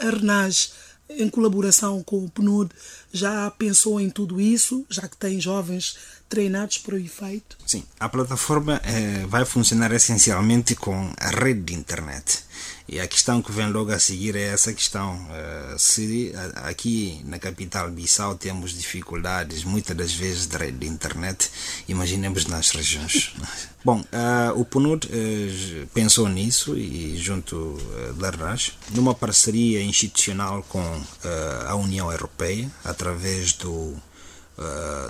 a 0.00 0.10
RENAGE 0.10 0.70
em 1.10 1.28
colaboração 1.28 2.02
com 2.02 2.24
o 2.24 2.30
PNUD, 2.30 2.70
já 3.12 3.50
pensou 3.50 4.00
em 4.00 4.08
tudo 4.08 4.40
isso, 4.40 4.86
já 4.88 5.06
que 5.06 5.16
tem 5.16 5.38
jovens 5.38 5.96
treinados 6.32 6.78
para 6.78 6.94
o 6.94 6.98
efeito? 6.98 7.58
Sim, 7.66 7.84
a 8.00 8.08
plataforma 8.08 8.80
eh, 8.84 9.26
vai 9.28 9.44
funcionar 9.44 9.92
essencialmente 9.92 10.74
com 10.74 11.12
a 11.20 11.28
rede 11.28 11.60
de 11.60 11.74
internet. 11.74 12.44
E 12.88 12.98
a 12.98 13.06
questão 13.06 13.42
que 13.42 13.52
vem 13.52 13.70
logo 13.70 13.92
a 13.92 13.98
seguir 13.98 14.34
é 14.34 14.46
essa 14.48 14.72
questão. 14.72 15.14
Uh, 15.14 15.78
se 15.78 16.32
aqui 16.64 17.20
na 17.26 17.38
capital 17.38 17.90
Bissau 17.90 18.34
temos 18.34 18.72
dificuldades, 18.72 19.62
muitas 19.62 19.94
das 19.94 20.14
vezes, 20.14 20.46
de 20.46 20.56
rede 20.56 20.78
de 20.78 20.86
internet, 20.86 21.50
imaginemos 21.86 22.46
nas 22.46 22.70
regiões. 22.70 23.34
Bom, 23.84 24.00
uh, 24.00 24.58
o 24.58 24.64
PNUD 24.64 25.08
pensou 25.92 26.28
nisso 26.28 26.78
e 26.78 27.16
junto 27.18 27.76
da 28.16 28.30
RAS, 28.30 28.72
numa 28.92 29.14
parceria 29.14 29.82
institucional 29.82 30.62
com 30.68 30.82
a 31.66 31.74
União 31.74 32.10
Europeia, 32.10 32.70
através 32.84 33.52
do, 33.54 33.96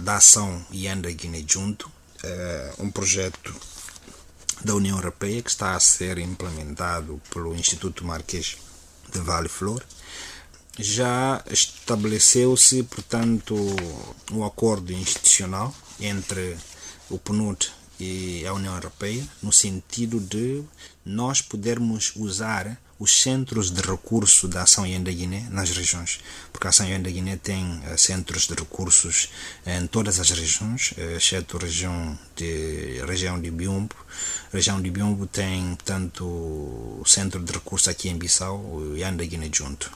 da 0.03 0.17
ação 0.17 0.65
Ianda 0.71 1.11
Guiné 1.11 1.45
Junto, 1.47 1.91
um 2.79 2.91
projeto 2.91 3.55
da 4.65 4.75
União 4.75 4.97
Europeia 4.97 5.43
que 5.43 5.51
está 5.51 5.75
a 5.75 5.81
ser 5.81 6.19
implementado 6.19 7.21
pelo 7.31 7.55
Instituto 7.55 8.05
Marquês 8.05 8.57
de 9.13 9.19
Vale 9.21 9.49
Flor. 9.49 9.85
Já 10.79 11.43
estabeleceu-se, 11.51 12.83
portanto, 12.85 13.55
um 14.31 14.45
acordo 14.45 14.93
institucional 14.93 15.75
entre 16.01 16.57
o 17.11 17.19
PNUD 17.19 17.71
e 18.01 18.47
a 18.47 18.55
União 18.55 18.75
Europeia 18.75 19.27
no 19.43 19.53
sentido 19.53 20.19
de 20.19 20.63
nós 21.05 21.43
podermos 21.43 22.13
usar 22.17 22.81
os 23.03 23.21
centros 23.21 23.73
de 23.73 23.81
recurso 23.81 24.47
da 24.47 24.63
Ação 24.63 24.87
Ienda 24.87 25.11
Guiné 25.11 25.49
nas 25.51 25.71
regiões, 25.71 26.21
porque 26.53 26.69
a 26.69 26.71
Ação 26.71 26.87
Ienda 26.87 27.11
Guiné 27.11 27.37
tem 27.37 27.65
uh, 27.81 27.99
centros 27.99 28.47
de 28.47 28.55
recursos 28.55 29.29
em 29.67 29.89
todas 29.89 30.21
as 30.21 30.31
regiões, 30.31 30.93
uh, 30.93 31.17
exceto 31.17 31.57
a 31.57 31.61
região 31.61 32.17
de, 32.37 33.03
região 33.05 33.41
de 33.41 33.51
Biombo. 33.51 33.97
A 34.53 34.57
região 34.57 34.81
de 34.81 34.89
Biombo 34.89 35.27
tem, 35.27 35.75
portanto, 35.75 36.25
o 36.25 37.03
centro 37.05 37.43
de 37.43 37.53
recursos 37.53 37.89
aqui 37.89 38.09
em 38.09 38.17
Bissau 38.17 38.81
Anda 39.05 39.25
Guiné 39.25 39.51
junto. 39.53 39.91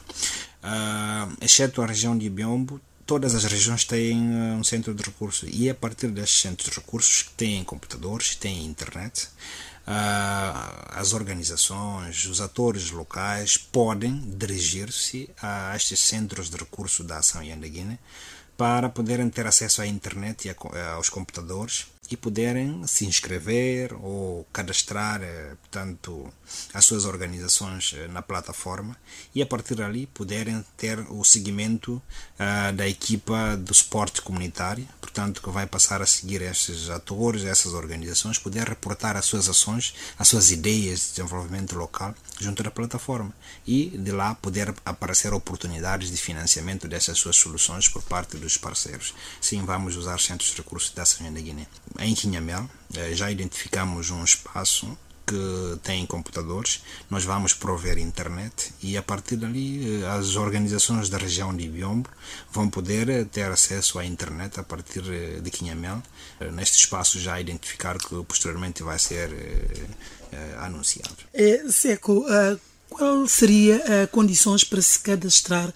Uh, 0.61 1.31
exceto 1.39 1.81
a 1.81 1.85
região 1.85 2.17
de 2.17 2.29
Biombo, 2.29 2.81
todas 3.05 3.33
as 3.35 3.45
regiões 3.45 3.85
têm 3.85 4.19
um 4.19 4.65
centro 4.65 4.93
de 4.93 5.01
recursos 5.01 5.47
e 5.49 5.69
a 5.69 5.75
partir 5.75 6.09
destes 6.09 6.41
centros 6.41 6.69
de 6.69 6.75
recursos 6.75 7.29
têm 7.37 7.63
computadores, 7.63 8.35
têm 8.35 8.65
internet, 8.65 9.29
as 9.87 11.13
organizações, 11.13 12.25
os 12.25 12.41
atores 12.41 12.91
locais 12.91 13.57
podem 13.57 14.19
dirigir-se 14.37 15.29
a 15.41 15.73
estes 15.75 16.01
centros 16.01 16.49
de 16.49 16.57
recursos 16.57 17.05
da 17.05 17.19
ação 17.19 17.41
Yandaguine 17.41 17.97
para 18.57 18.89
poderem 18.89 19.29
ter 19.29 19.45
acesso 19.45 19.81
à 19.81 19.87
internet 19.87 20.47
e 20.47 20.55
aos 20.95 21.09
computadores 21.09 21.85
e 22.09 22.17
poderem 22.17 22.87
se 22.87 23.05
inscrever 23.05 23.93
ou 23.93 24.45
cadastrar, 24.53 25.21
eh, 25.21 25.55
portanto, 25.61 26.33
as 26.73 26.85
suas 26.85 27.05
organizações 27.05 27.93
eh, 27.95 28.07
na 28.07 28.21
plataforma 28.21 28.95
e 29.35 29.41
a 29.41 29.45
partir 29.45 29.75
dali 29.75 30.07
poderem 30.07 30.63
ter 30.77 30.99
o 31.11 31.23
seguimento 31.23 32.01
uh, 32.39 32.73
da 32.73 32.87
equipa 32.87 33.57
do 33.57 33.73
suporte 33.73 34.21
comunitário, 34.21 34.87
portanto, 35.17 35.41
que 35.41 35.49
vai 35.49 35.65
passar 35.65 35.99
a 35.99 36.05
seguir 36.05 36.43
esses 36.43 36.91
atores, 36.91 37.43
essas 37.43 37.73
organizações, 37.73 38.37
poder 38.37 38.69
reportar 38.69 39.17
as 39.17 39.25
suas 39.25 39.49
ações, 39.49 39.95
as 40.19 40.27
suas 40.27 40.51
ideias 40.51 40.99
de 40.99 41.09
desenvolvimento 41.15 41.75
local 41.75 42.13
junto 42.39 42.61
da 42.61 42.69
plataforma 42.69 43.33
e 43.65 43.97
de 43.97 44.11
lá 44.11 44.35
poder 44.35 44.75
aparecer 44.85 45.33
oportunidades 45.33 46.11
de 46.11 46.17
financiamento 46.17 46.87
dessas 46.87 47.17
suas 47.17 47.35
soluções 47.35 47.89
por 47.89 48.03
parte 48.03 48.37
dos 48.37 48.57
parceiros. 48.57 49.15
Sim, 49.41 49.65
vamos 49.65 49.95
usar 49.95 50.19
centros 50.19 50.51
de 50.51 50.57
recursos 50.57 50.91
da 50.91 51.01
Ação 51.01 51.33
da 51.33 51.39
Guiné 51.39 51.65
em 51.99 52.13
Quinhamel, 52.13 52.69
eh, 52.93 53.15
já 53.15 53.31
identificamos 53.31 54.11
um 54.11 54.23
espaço 54.23 54.95
que 55.27 55.77
tem 55.83 56.05
computadores, 56.05 56.81
nós 57.09 57.25
vamos 57.25 57.53
prover 57.53 57.97
internet 57.97 58.73
e 58.81 58.97
a 58.97 59.03
partir 59.03 59.35
dali 59.35 60.01
eh, 60.01 60.07
as 60.07 60.37
organizações 60.37 61.09
da 61.09 61.17
região 61.17 61.55
de 61.55 61.67
Biombo 61.67 62.09
vão 62.51 62.69
poder 62.69 63.09
eh, 63.09 63.25
ter 63.25 63.51
acesso 63.51 63.99
à 63.99 64.05
internet 64.05 64.59
a 64.59 64.63
partir 64.63 65.03
de 65.41 65.51
Quinhamel, 65.51 66.01
neste 66.53 66.77
espaço 66.77 67.19
já 67.19 67.39
identificar 67.39 67.97
que 67.97 68.23
posteriormente 68.23 68.81
vai 68.83 68.97
ser 68.97 69.29
anunciado. 70.59 71.15
É, 71.33 71.63
Seco, 71.69 72.25
qual 72.89 73.27
seria 73.27 74.03
as 74.03 74.09
condições 74.09 74.63
para 74.63 74.81
se 74.81 74.99
cadastrar 74.99 75.73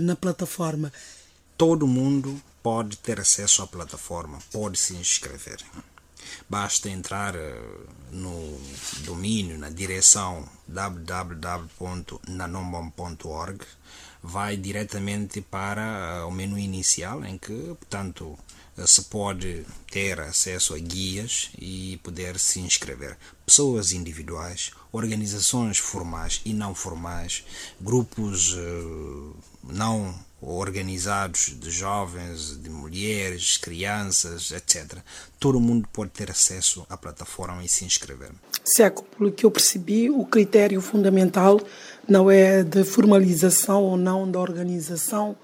na 0.00 0.16
plataforma? 0.16 0.92
Todo 1.56 1.86
mundo 1.86 2.40
pode 2.62 2.96
ter 2.98 3.20
acesso 3.20 3.62
à 3.62 3.66
plataforma, 3.66 4.38
pode 4.52 4.78
se 4.78 4.94
inscrever. 4.94 5.58
Basta 6.48 6.88
entrar 6.88 7.34
eh, 7.34 7.60
no 8.10 8.58
domínio, 9.04 9.58
na 9.58 9.68
direção 9.70 10.48
www.nanombom.org, 10.68 13.64
vai 14.22 14.56
diretamente 14.56 15.40
para 15.40 15.82
eh, 15.82 16.22
o 16.24 16.30
menu 16.30 16.56
inicial, 16.58 17.24
em 17.24 17.38
que, 17.38 17.74
portanto, 17.78 18.38
eh, 18.76 18.86
se 18.86 19.04
pode 19.04 19.64
ter 19.90 20.20
acesso 20.20 20.74
a 20.74 20.78
guias 20.78 21.50
e 21.58 21.98
poder 22.02 22.38
se 22.38 22.60
inscrever. 22.60 23.16
Pessoas 23.46 23.92
individuais, 23.92 24.72
organizações 24.92 25.78
formais 25.78 26.42
e 26.44 26.52
não 26.52 26.74
formais, 26.74 27.44
grupos 27.80 28.54
não 29.62 30.14
organizados 30.42 31.56
de 31.58 31.70
jovens, 31.70 32.60
de 32.60 32.68
mulheres, 32.68 33.56
crianças, 33.56 34.50
etc. 34.50 34.98
Todo 35.38 35.60
mundo 35.60 35.88
pode 35.92 36.10
ter 36.10 36.30
acesso 36.30 36.84
à 36.90 36.96
plataforma 36.96 37.64
e 37.64 37.68
se 37.68 37.84
inscrever. 37.84 38.32
Seco, 38.64 39.04
pelo 39.04 39.30
que 39.30 39.46
eu 39.46 39.50
percebi, 39.50 40.10
o 40.10 40.24
critério 40.26 40.80
fundamental 40.80 41.60
não 42.08 42.28
é 42.28 42.64
de 42.64 42.82
formalização 42.82 43.82
ou 43.82 43.96
não 43.96 44.28
da 44.28 44.40
organização 44.40 45.36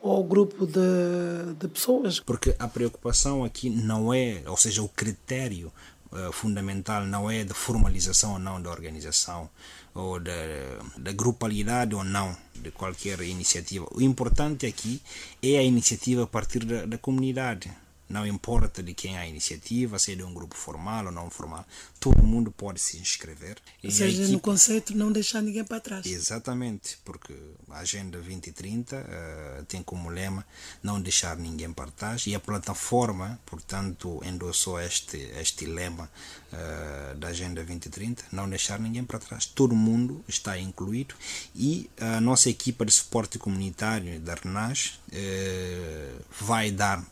ou 0.00 0.22
grupo 0.22 0.66
de, 0.66 1.54
de 1.58 1.66
pessoas. 1.66 2.20
Porque 2.20 2.54
a 2.58 2.68
preocupação 2.68 3.42
aqui 3.42 3.70
não 3.70 4.14
é, 4.14 4.42
ou 4.46 4.56
seja, 4.56 4.82
o 4.82 4.88
critério 4.88 5.72
uh, 6.12 6.30
fundamental 6.30 7.04
não 7.04 7.30
é 7.30 7.42
de 7.42 7.54
formalização 7.54 8.34
ou 8.34 8.38
não 8.38 8.60
da 8.60 8.70
organização 8.70 9.48
ou 9.94 10.18
da, 10.18 10.32
da 10.96 11.12
grupalidade 11.12 11.94
ou 11.94 12.02
não 12.02 12.36
de 12.54 12.70
qualquer 12.70 13.20
iniciativa. 13.20 13.86
O 13.92 14.00
importante 14.00 14.66
aqui 14.66 15.00
é 15.42 15.58
a 15.58 15.62
iniciativa 15.62 16.24
a 16.24 16.26
partir 16.26 16.64
da, 16.64 16.86
da 16.86 16.98
comunidade. 16.98 17.70
Não 18.08 18.26
importa 18.26 18.82
de 18.82 18.92
quem 18.92 19.16
é 19.16 19.20
a 19.20 19.26
iniciativa, 19.26 19.98
se 19.98 20.12
é 20.12 20.14
de 20.14 20.22
um 20.22 20.32
grupo 20.32 20.54
formal 20.54 21.06
ou 21.06 21.12
não 21.12 21.30
formal, 21.30 21.64
todo 21.98 22.22
mundo 22.22 22.50
pode 22.50 22.78
se 22.80 22.98
inscrever. 22.98 23.56
Ou 23.82 23.90
seja, 23.90 24.18
equipe... 24.18 24.32
no 24.32 24.40
conceito 24.40 24.96
não 24.96 25.10
deixar 25.10 25.40
ninguém 25.40 25.64
para 25.64 25.80
trás. 25.80 26.04
Exatamente, 26.04 26.98
porque 27.04 27.34
a 27.70 27.78
Agenda 27.78 28.18
2030 28.18 28.96
uh, 28.96 29.64
tem 29.64 29.82
como 29.82 30.10
lema 30.10 30.44
não 30.82 31.00
deixar 31.00 31.36
ninguém 31.36 31.72
para 31.72 31.90
trás 31.90 32.26
e 32.26 32.34
a 32.34 32.40
plataforma, 32.40 33.40
portanto, 33.46 34.20
endossou 34.24 34.78
este, 34.78 35.16
este 35.40 35.64
lema 35.64 36.10
uh, 36.52 37.16
da 37.16 37.28
Agenda 37.28 37.64
2030, 37.64 38.24
não 38.32 38.48
deixar 38.48 38.78
ninguém 38.78 39.04
para 39.04 39.18
trás. 39.18 39.46
Todo 39.46 39.74
mundo 39.74 40.22
está 40.28 40.58
incluído 40.58 41.14
e 41.54 41.88
a 41.98 42.20
nossa 42.20 42.50
equipa 42.50 42.84
de 42.84 42.92
suporte 42.92 43.38
comunitário 43.38 44.20
da 44.20 44.34
RNAS 44.34 45.00
uh, 45.08 46.22
vai 46.40 46.70
dar 46.70 47.02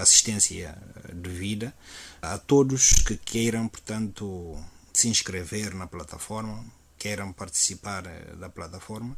assistência 0.00 0.76
devida 1.12 1.74
a 2.20 2.38
todos 2.38 2.92
que 3.02 3.16
queiram, 3.16 3.68
portanto, 3.68 4.56
se 4.92 5.08
inscrever 5.08 5.74
na 5.74 5.86
plataforma, 5.86 6.64
queiram 6.98 7.32
participar 7.32 8.04
eh, 8.06 8.34
da 8.36 8.48
plataforma, 8.48 9.16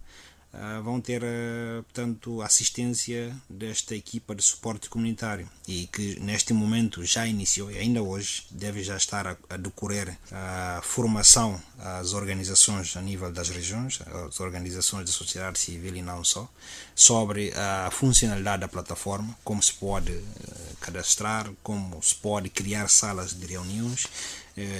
uh, 0.54 0.82
vão 0.82 1.00
ter, 1.00 1.22
uh, 1.22 1.82
portanto, 1.84 2.42
assistência 2.42 3.34
desta 3.48 3.94
equipa 3.94 4.34
de 4.34 4.42
suporte 4.42 4.88
comunitário 4.88 5.48
e 5.66 5.86
que 5.86 6.18
neste 6.20 6.52
momento 6.52 7.04
já 7.04 7.26
iniciou 7.26 7.70
e 7.70 7.78
ainda 7.78 8.02
hoje 8.02 8.44
deve 8.50 8.82
já 8.82 8.96
estar 8.96 9.26
a, 9.26 9.36
a 9.48 9.56
decorrer 9.56 10.16
a 10.32 10.80
formação 10.82 11.60
às 11.78 12.12
organizações 12.12 12.96
a 12.96 13.00
nível 13.00 13.32
das 13.32 13.48
regiões, 13.48 14.00
as 14.28 14.40
organizações 14.40 15.06
da 15.06 15.12
sociedade 15.12 15.58
civil 15.58 15.96
e 15.96 16.02
não 16.02 16.22
só, 16.24 16.48
sobre 16.94 17.52
a 17.54 17.90
funcionalidade 17.90 18.60
da 18.60 18.68
plataforma, 18.68 19.36
como 19.44 19.62
se 19.62 19.72
pode 19.74 20.12
uh, 20.12 20.76
cadastrar, 20.80 21.50
como 21.62 22.02
se 22.02 22.14
pode 22.14 22.50
criar 22.50 22.88
salas 22.88 23.32
de 23.32 23.46
reuniões 23.46 24.06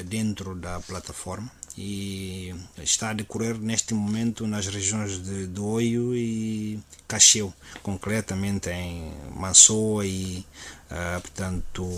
dentro 0.05 0.55
da 0.55 0.79
plataforma 0.81 1.51
e 1.77 2.55
está 2.79 3.11
a 3.11 3.15
decorrer 3.15 3.59
neste 3.59 3.95
momento 3.95 4.47
nas 4.47 4.67
regiões 4.67 5.23
de, 5.23 5.47
de 5.47 5.61
Oio 5.61 6.15
e 6.15 6.81
Cacheu, 7.07 7.53
concretamente 7.83 8.71
em 8.71 9.13
Mansoa 9.35 10.07
e, 10.07 10.45
uh, 10.91 11.21
portanto, 11.21 11.89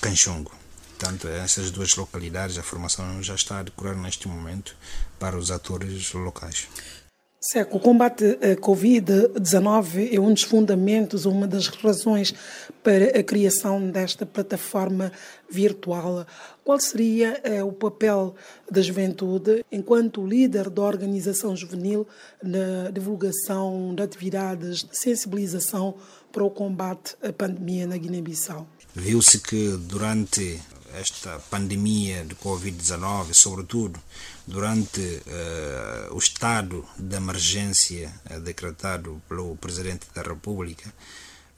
Canchongo. 0.00 0.52
Portanto, 0.98 1.28
essas 1.28 1.70
duas 1.70 1.94
localidades, 1.94 2.56
a 2.56 2.62
formação 2.62 3.22
já 3.22 3.34
está 3.34 3.58
a 3.58 3.62
decorrer 3.62 3.96
neste 3.96 4.28
momento 4.28 4.74
para 5.18 5.36
os 5.36 5.50
atores 5.50 6.12
locais. 6.12 6.68
Seco, 7.48 7.76
o 7.76 7.80
combate 7.80 8.24
à 8.42 8.56
Covid-19 8.56 10.12
é 10.12 10.18
um 10.18 10.34
dos 10.34 10.42
fundamentos, 10.42 11.26
uma 11.26 11.46
das 11.46 11.68
razões 11.68 12.34
para 12.82 13.16
a 13.16 13.22
criação 13.22 13.88
desta 13.88 14.26
plataforma 14.26 15.12
virtual. 15.48 16.26
Qual 16.64 16.80
seria 16.80 17.40
eh, 17.44 17.62
o 17.62 17.70
papel 17.70 18.34
da 18.68 18.82
juventude 18.82 19.64
enquanto 19.70 20.26
líder 20.26 20.68
da 20.68 20.82
organização 20.82 21.54
juvenil 21.54 22.04
na 22.42 22.90
divulgação 22.90 23.94
de 23.94 24.02
atividades 24.02 24.82
de 24.82 24.98
sensibilização 24.98 25.94
para 26.32 26.42
o 26.42 26.50
combate 26.50 27.14
à 27.22 27.32
pandemia 27.32 27.86
na 27.86 27.96
Guiné-Bissau? 27.96 28.66
Viu-se 28.92 29.38
que 29.38 29.76
durante 29.82 30.60
esta 30.96 31.38
pandemia 31.50 32.24
de 32.24 32.34
Covid-19, 32.34 33.34
sobretudo 33.34 34.00
durante 34.46 35.00
uh, 35.00 36.14
o 36.14 36.18
estado 36.18 36.86
de 36.98 37.16
emergência 37.16 38.12
uh, 38.30 38.40
decretado 38.40 39.20
pelo 39.28 39.56
Presidente 39.56 40.06
da 40.14 40.22
República, 40.22 40.92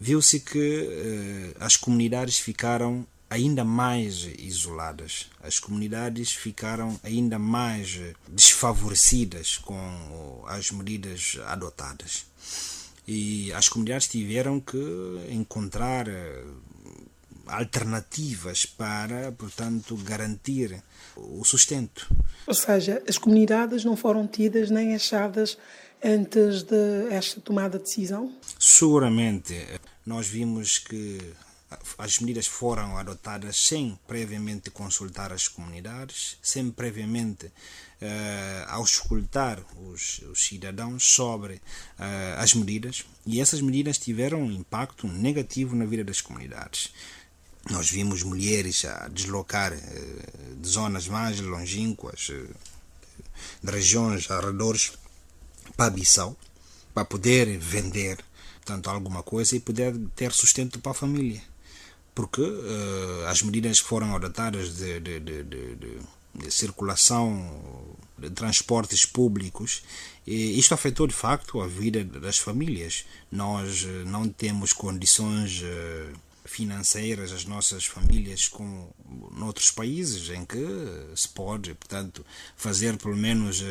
viu-se 0.00 0.40
que 0.40 1.54
uh, 1.58 1.64
as 1.64 1.76
comunidades 1.76 2.38
ficaram 2.38 3.06
ainda 3.30 3.62
mais 3.62 4.26
isoladas, 4.38 5.28
as 5.42 5.58
comunidades 5.58 6.32
ficaram 6.32 6.98
ainda 7.04 7.38
mais 7.38 8.00
desfavorecidas 8.26 9.58
com 9.58 10.44
as 10.48 10.70
medidas 10.70 11.38
adotadas. 11.46 12.24
E 13.06 13.52
as 13.52 13.68
comunidades 13.68 14.08
tiveram 14.08 14.60
que 14.60 14.78
encontrar 15.30 16.06
alternativas 17.48 18.64
para, 18.66 19.32
portanto, 19.32 19.96
garantir 19.96 20.82
o 21.16 21.44
sustento. 21.44 22.08
Ou 22.46 22.54
seja, 22.54 23.02
as 23.08 23.18
comunidades 23.18 23.84
não 23.84 23.96
foram 23.96 24.26
tidas 24.26 24.70
nem 24.70 24.94
achadas 24.94 25.58
antes 26.02 26.62
de 26.62 27.08
esta 27.10 27.40
tomada 27.40 27.78
de 27.78 27.84
decisão? 27.84 28.32
Seguramente. 28.58 29.54
Nós 30.06 30.26
vimos 30.26 30.78
que 30.78 31.18
as 31.98 32.18
medidas 32.18 32.46
foram 32.46 32.96
adotadas 32.96 33.56
sem 33.56 33.98
previamente 34.06 34.70
consultar 34.70 35.32
as 35.32 35.48
comunidades, 35.48 36.38
sem 36.40 36.70
previamente 36.70 37.46
uh, 37.46 37.50
auscultar 38.68 39.62
os, 39.76 40.20
os, 40.30 40.46
cidadãos 40.46 41.04
sobre 41.04 41.54
uh, 41.54 42.38
as 42.38 42.54
medidas, 42.54 43.04
e 43.26 43.40
essas 43.40 43.60
medidas 43.60 43.98
tiveram 43.98 44.42
um 44.42 44.50
impacto 44.50 45.06
negativo 45.06 45.76
na 45.76 45.84
vida 45.84 46.04
das 46.04 46.22
comunidades. 46.22 46.92
Nós 47.70 47.90
vimos 47.90 48.22
mulheres 48.22 48.84
a 48.84 49.08
deslocar 49.08 49.72
uh, 49.72 50.56
de 50.56 50.68
zonas 50.68 51.08
mais 51.08 51.40
longínquas, 51.40 52.30
de 53.62 53.70
regiões 53.70 54.30
arredores, 54.30 54.92
para 55.76 55.90
Bissau, 55.90 56.36
para 56.94 57.04
poder 57.04 57.58
vender 57.58 58.18
portanto, 58.56 58.88
alguma 58.90 59.22
coisa 59.22 59.54
e 59.54 59.60
poder 59.60 59.96
ter 60.16 60.32
sustento 60.32 60.80
para 60.80 60.92
a 60.92 60.94
família 60.94 61.42
porque 62.18 62.40
uh, 62.42 63.28
as 63.28 63.42
medidas 63.42 63.80
que 63.80 63.86
foram 63.86 64.16
adotadas 64.16 64.74
de, 64.74 64.98
de, 64.98 65.20
de, 65.20 65.44
de, 65.44 66.50
circulação 66.50 67.94
de 68.18 68.28
transportes 68.30 69.06
públicos, 69.06 69.84
e 70.26 70.58
isto 70.58 70.74
afetou 70.74 71.06
de 71.06 71.14
facto 71.14 71.60
a 71.60 71.68
vida 71.68 72.02
das 72.02 72.36
famílias. 72.36 73.04
Nós 73.30 73.84
não 74.04 74.28
temos 74.28 74.72
condições 74.72 75.62
uh, 75.62 76.12
financeiras, 76.48 77.32
as 77.32 77.44
nossas 77.44 77.84
famílias, 77.84 78.48
como 78.48 78.94
noutros 79.32 79.70
países, 79.70 80.30
em 80.30 80.44
que 80.44 80.58
se 81.14 81.28
pode, 81.28 81.74
portanto, 81.74 82.24
fazer 82.56 82.96
pelo 82.96 83.16
menos 83.16 83.62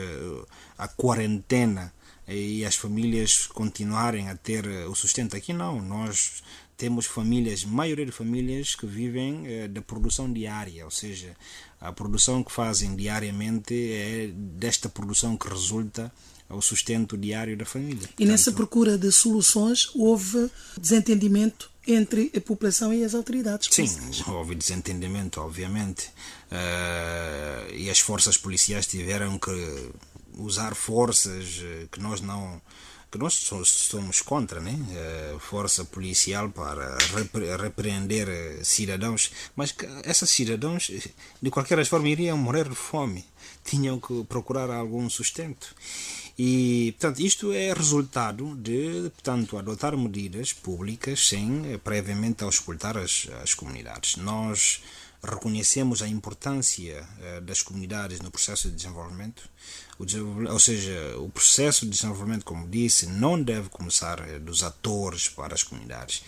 a 0.77 0.87
quarentena 0.87 1.93
e 2.27 2.65
as 2.65 2.75
famílias 2.75 3.47
continuarem 3.47 4.29
a 4.29 4.35
ter 4.35 4.67
o 4.87 4.95
sustento. 4.95 5.35
Aqui 5.35 5.53
não, 5.53 5.81
nós 5.81 6.43
temos 6.77 7.07
famílias, 7.07 7.65
maioria 7.65 8.05
de 8.05 8.11
famílias 8.11 8.75
que 8.75 8.85
vivem 8.85 9.47
eh, 9.47 9.67
da 9.67 9.81
produção 9.81 10.31
diária, 10.31 10.85
ou 10.85 10.91
seja, 10.91 11.35
a 11.81 11.91
produção 11.91 12.43
que 12.43 12.51
fazem 12.51 12.95
diariamente 12.95 13.73
é 13.73 14.31
desta 14.31 14.87
produção 14.87 15.35
que 15.35 15.49
resulta 15.49 16.13
o 16.49 16.61
sustento 16.61 17.17
diário 17.17 17.57
da 17.57 17.65
família. 17.65 18.03
E 18.03 18.07
Portanto, 18.07 18.27
nessa 18.27 18.51
procura 18.51 18.97
de 18.97 19.11
soluções 19.11 19.89
houve 19.95 20.49
desentendimento 20.79 21.69
entre 21.87 22.31
a 22.35 22.41
população 22.41 22.93
e 22.93 23.03
as 23.03 23.15
autoridades. 23.15 23.69
Sim, 23.71 23.87
houve 24.27 24.55
desentendimento, 24.55 25.39
obviamente. 25.41 26.09
Uh, 26.51 27.73
e 27.73 27.89
as 27.89 27.99
forças 27.99 28.37
policiais 28.37 28.85
tiveram 28.85 29.39
que 29.39 29.91
usar 30.37 30.75
forças 30.75 31.61
eh, 31.63 31.87
que 31.91 31.99
nós 31.99 32.21
não 32.21 32.61
que 33.09 33.17
nós 33.17 33.33
somos 33.33 34.21
contra, 34.21 34.59
né? 34.59 34.75
A 35.33 35.39
força 35.39 35.85
policial 35.85 36.49
para 36.49 36.97
repreender 37.57 38.27
eh, 38.27 38.63
cidadãos, 38.63 39.31
mas 39.55 39.71
que 39.71 39.85
esses 40.03 40.29
cidadãos, 40.29 40.91
de 41.41 41.49
qualquer 41.49 41.83
forma, 41.85 42.09
iriam 42.09 42.37
morrer 42.37 42.67
de 42.67 42.75
fome, 42.75 43.25
tinham 43.63 43.97
que 43.97 44.25
procurar 44.25 44.69
algum 44.69 45.09
sustento. 45.09 45.73
E, 46.37 46.93
portanto, 46.99 47.19
isto 47.19 47.51
é 47.51 47.73
resultado 47.73 48.55
de, 48.55 49.09
portanto, 49.09 49.57
adotar 49.57 49.97
medidas 49.97 50.53
públicas 50.53 51.27
sem 51.27 51.73
eh, 51.73 51.77
previamente 51.79 52.43
auscultar 52.43 52.95
as, 52.95 53.27
as 53.41 53.55
comunidades. 53.55 54.17
Nós 54.17 54.81
reconhecemos 55.23 56.03
a 56.03 56.07
importância 56.07 57.03
uh, 57.03 57.41
das 57.41 57.61
comunidades 57.61 58.19
no 58.21 58.29
processo 58.29 58.69
de 58.69 58.75
desenvolvimento, 58.75 59.49
ou 59.97 60.59
seja, 60.59 61.17
o 61.17 61.27
processo 61.29 61.85
de 61.85 61.91
desenvolvimento, 61.91 62.45
como 62.45 62.67
disse, 62.67 63.07
não 63.07 63.41
deve 63.41 63.69
começar 63.69 64.19
uh, 64.21 64.39
dos 64.39 64.63
atores 64.63 65.27
para 65.27 65.55
as 65.55 65.63
comunidades. 65.63 66.23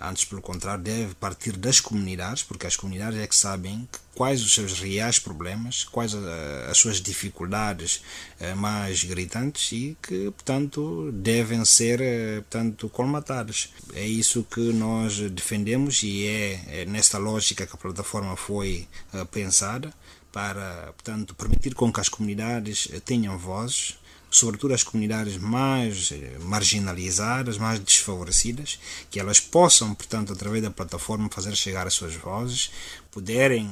Antes, 0.00 0.24
pelo 0.24 0.40
contrário, 0.40 0.82
deve 0.82 1.14
partir 1.14 1.56
das 1.56 1.78
comunidades, 1.78 2.42
porque 2.42 2.66
as 2.66 2.74
comunidades 2.74 3.18
é 3.18 3.26
que 3.26 3.36
sabem 3.36 3.86
quais 4.14 4.42
os 4.42 4.54
seus 4.54 4.80
reais 4.80 5.18
problemas, 5.18 5.84
quais 5.84 6.14
eh, 6.14 6.68
as 6.70 6.78
suas 6.78 7.02
dificuldades 7.02 8.02
eh, 8.40 8.54
mais 8.54 9.04
gritantes 9.04 9.72
e 9.72 9.96
que, 10.02 10.30
portanto, 10.30 11.10
devem 11.12 11.62
ser 11.66 12.00
eh, 12.00 12.36
portanto, 12.36 12.88
colmatadas. 12.88 13.68
É 13.92 14.06
isso 14.06 14.42
que 14.44 14.72
nós 14.72 15.18
defendemos 15.30 16.02
e 16.02 16.26
é, 16.26 16.80
é 16.80 16.84
nesta 16.86 17.18
lógica 17.18 17.66
que 17.66 17.74
a 17.74 17.78
plataforma 17.78 18.36
foi 18.36 18.88
pensada 19.30 19.92
para, 20.32 20.92
portanto, 20.92 21.34
permitir 21.34 21.74
com 21.74 21.92
que 21.92 22.00
as 22.00 22.08
comunidades 22.08 22.88
tenham 23.04 23.36
vozes, 23.36 23.98
sobretudo 24.30 24.72
as 24.72 24.82
comunidades 24.82 25.36
mais 25.36 26.10
eh, 26.12 26.38
marginalizadas, 26.40 27.58
mais 27.58 27.80
desfavorecidas, 27.80 28.78
que 29.10 29.18
elas 29.18 29.40
possam, 29.40 29.94
portanto, 29.94 30.32
através 30.32 30.62
da 30.62 30.70
plataforma 30.70 31.28
fazer 31.30 31.54
chegar 31.56 31.86
as 31.86 31.94
suas 31.94 32.14
vozes, 32.14 32.70
puderem 33.10 33.70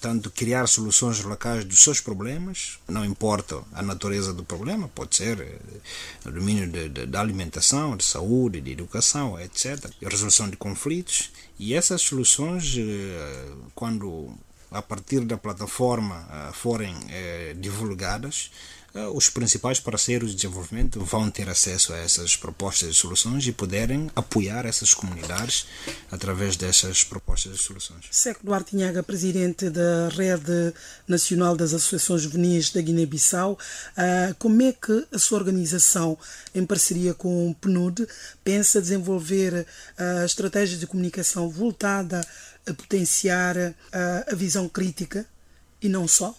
portanto, 0.00 0.30
criar 0.30 0.66
soluções 0.68 1.22
locais 1.24 1.64
dos 1.64 1.80
seus 1.80 2.00
problemas, 2.00 2.78
não 2.86 3.04
importa 3.04 3.60
a 3.72 3.82
natureza 3.82 4.32
do 4.32 4.44
problema, 4.44 4.88
pode 4.88 5.16
ser 5.16 5.40
eh, 5.40 5.58
no 6.24 6.32
domínio 6.32 6.68
da 7.06 7.20
alimentação, 7.20 7.96
de 7.96 8.04
saúde, 8.04 8.60
de 8.60 8.70
educação, 8.70 9.38
etc., 9.40 9.90
resolução 10.00 10.48
de 10.48 10.56
conflitos, 10.56 11.32
e 11.58 11.74
essas 11.74 12.00
soluções, 12.00 12.76
eh, 12.78 13.48
quando 13.74 14.32
a 14.70 14.82
partir 14.82 15.20
da 15.24 15.36
plataforma 15.36 16.50
forem 16.52 16.94
divulgadas, 17.56 18.50
eh, 18.52 18.77
os 19.12 19.28
principais 19.28 19.80
parceiros 19.80 20.30
de 20.30 20.36
desenvolvimento 20.36 21.00
vão 21.00 21.30
ter 21.30 21.48
acesso 21.48 21.92
a 21.92 21.98
essas 21.98 22.36
propostas 22.36 22.90
de 22.90 22.94
soluções 22.94 23.46
e 23.46 23.52
poderem 23.52 24.10
apoiar 24.14 24.66
essas 24.66 24.94
comunidades 24.94 25.66
através 26.10 26.56
dessas 26.56 27.04
propostas 27.04 27.56
de 27.56 27.62
soluções. 27.62 28.06
Seco 28.10 28.44
Duarte 28.44 28.76
Inhaga, 28.76 29.02
presidente 29.02 29.70
da 29.70 30.08
Rede 30.08 30.74
Nacional 31.06 31.56
das 31.56 31.72
Associações 31.72 32.22
Juvenis 32.22 32.70
da 32.70 32.80
Guiné-Bissau, 32.80 33.58
ah, 33.96 34.34
como 34.38 34.62
é 34.62 34.72
que 34.72 35.06
a 35.12 35.18
sua 35.18 35.38
organização, 35.38 36.18
em 36.54 36.64
parceria 36.64 37.14
com 37.14 37.50
o 37.50 37.54
PNUD, 37.54 38.06
pensa 38.42 38.80
desenvolver 38.80 39.66
a 39.96 40.22
ah, 40.22 40.24
estratégia 40.24 40.78
de 40.78 40.86
comunicação 40.86 41.48
voltada 41.48 42.20
a 42.66 42.74
potenciar 42.74 43.56
a 44.28 44.34
visão 44.34 44.68
crítica 44.68 45.26
e 45.80 45.88
não 45.88 46.06
só? 46.06 46.34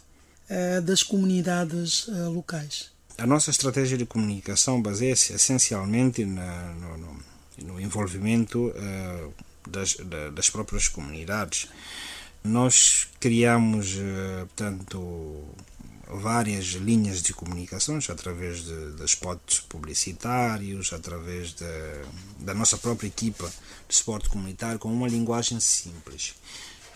Eh, 0.50 0.82
das 0.82 1.04
comunidades 1.04 2.08
eh, 2.10 2.12
locais. 2.24 2.90
A 3.20 3.28
nossa 3.28 3.52
estratégia 3.52 3.96
de 3.96 4.06
comunicação 4.06 4.82
baseia-se 4.82 5.32
essencialmente 5.32 6.26
na, 6.26 6.74
no, 6.74 6.98
no, 6.98 7.20
no, 7.66 7.80
envolvimento 7.80 8.70
uh, 8.70 9.34
das, 9.70 9.96
da, 9.98 10.32
das 10.32 10.50
próprias 10.50 10.88
comunidades. 10.88 11.68
Nós 12.44 13.10
criamos, 13.20 13.98
portanto, 14.56 15.44
várias 16.08 16.68
linhas 16.68 17.22
de 17.22 17.34
comunicações 17.34 18.10
através 18.10 18.64
de, 18.64 18.94
de 18.94 19.04
spots 19.04 19.60
publicitários, 19.60 20.94
através 20.94 21.54
de, 21.54 21.66
da 22.40 22.54
nossa 22.54 22.78
própria 22.78 23.08
equipa 23.08 23.52
de 23.88 23.94
esporte 23.94 24.30
comunitário, 24.30 24.80
com 24.80 24.92
uma 24.92 25.10
linguagem 25.10 25.60
simples. 25.60 26.34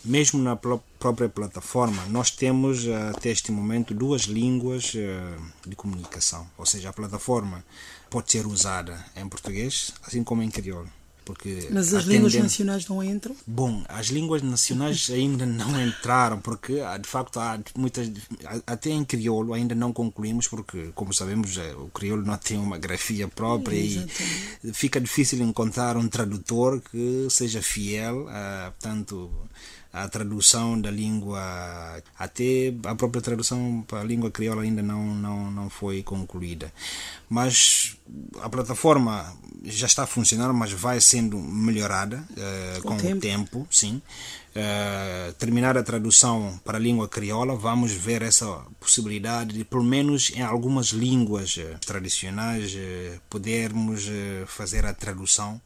Mesmo 0.04 0.42
na 0.42 0.56
própria 0.56 1.30
plataforma, 1.30 2.06
nós 2.08 2.30
temos 2.30 2.86
até 2.88 3.30
este 3.30 3.52
momento 3.52 3.94
duas 3.94 4.24
línguas 4.24 4.94
eh, 4.96 5.38
de 5.66 5.76
comunicação. 5.76 6.46
Ou 6.58 6.66
seja, 6.66 6.90
a 6.90 6.94
plataforma 6.94 7.64
pode 8.10 8.32
ser 8.32 8.46
usada 8.46 9.04
em 9.16 9.28
português, 9.28 9.94
assim 10.06 10.24
como 10.24 10.44
em 10.44 10.52
crioulo. 10.52 10.90
Porque 11.26 11.70
Mas 11.72 11.94
as 11.94 12.04
línguas 12.04 12.34
nacionais 12.34 12.88
não 12.88 13.02
entram? 13.04 13.36
Bom, 13.48 13.84
as 13.88 14.08
línguas 14.08 14.42
nacionais 14.42 15.10
ainda 15.12 15.46
não 15.46 15.82
entraram, 15.82 16.40
porque 16.40 16.82
de 17.02 17.08
facto 17.08 17.40
há 17.40 17.60
muitas. 17.78 18.12
Até 18.68 18.90
em 18.90 19.06
crioulo 19.06 19.54
ainda 19.54 19.74
não 19.74 19.94
concluímos, 19.94 20.48
porque, 20.48 20.92
como 20.94 21.14
sabemos, 21.14 21.58
eh, 21.58 21.74
o 21.76 21.88
crioulo 21.88 22.26
não 22.26 22.38
tem 22.38 22.58
uma 22.58 22.78
grafia 22.78 23.28
própria 23.28 23.78
Exatamente. 23.78 24.58
e 24.64 24.74
fica 24.74 25.00
difícil 25.00 25.42
encontrar 25.42 25.96
um 25.96 26.08
tradutor 26.08 26.82
que 26.82 27.28
seja 27.30 27.62
fiel 27.62 28.28
a, 28.30 28.72
portanto, 28.72 29.32
a 29.94 30.10
tradução 30.10 30.82
da 30.82 30.90
língua, 30.90 31.40
até 32.18 32.74
a 32.84 32.96
própria 32.96 33.22
tradução 33.22 33.86
para 33.88 34.02
a 34.02 34.04
língua 34.04 34.32
crioula 34.32 34.64
ainda 34.64 34.82
não, 34.82 35.14
não, 35.14 35.52
não 35.52 35.70
foi 35.70 36.02
concluída. 36.02 36.74
Mas 37.34 37.98
a 38.44 38.48
plataforma 38.48 39.36
já 39.64 39.88
está 39.88 40.04
a 40.04 40.08
funcionar, 40.08 40.52
mas 40.54 40.72
vai 40.72 41.00
sendo 41.00 41.40
melhorada 41.40 42.24
uh, 42.32 42.82
com, 42.84 42.96
o 42.96 42.98
tempo. 42.98 43.18
o 43.18 43.20
tempo, 43.20 43.68
sim. 43.72 44.02
uh, 44.56 45.34
terminar 45.34 45.78
a 45.78 45.84
tradução 45.84 46.60
para 46.66 46.78
a 46.78 46.82
língua 46.82 47.08
crioula, 47.08 47.56
vamos 47.56 47.92
ver 47.92 48.22
essa 48.22 48.46
possibilidade 48.80 49.54
de, 49.54 49.64
pelo 49.64 49.84
menos 49.84 50.32
em 50.36 50.42
algumas 50.42 50.88
línguas 50.88 51.56
uh, 51.58 51.80
tradicionais, 51.86 52.74
uh, 52.74 53.22
podermos 53.30 54.10
fazer 54.48 54.86
a 54.86 54.94
tradução 54.94 55.60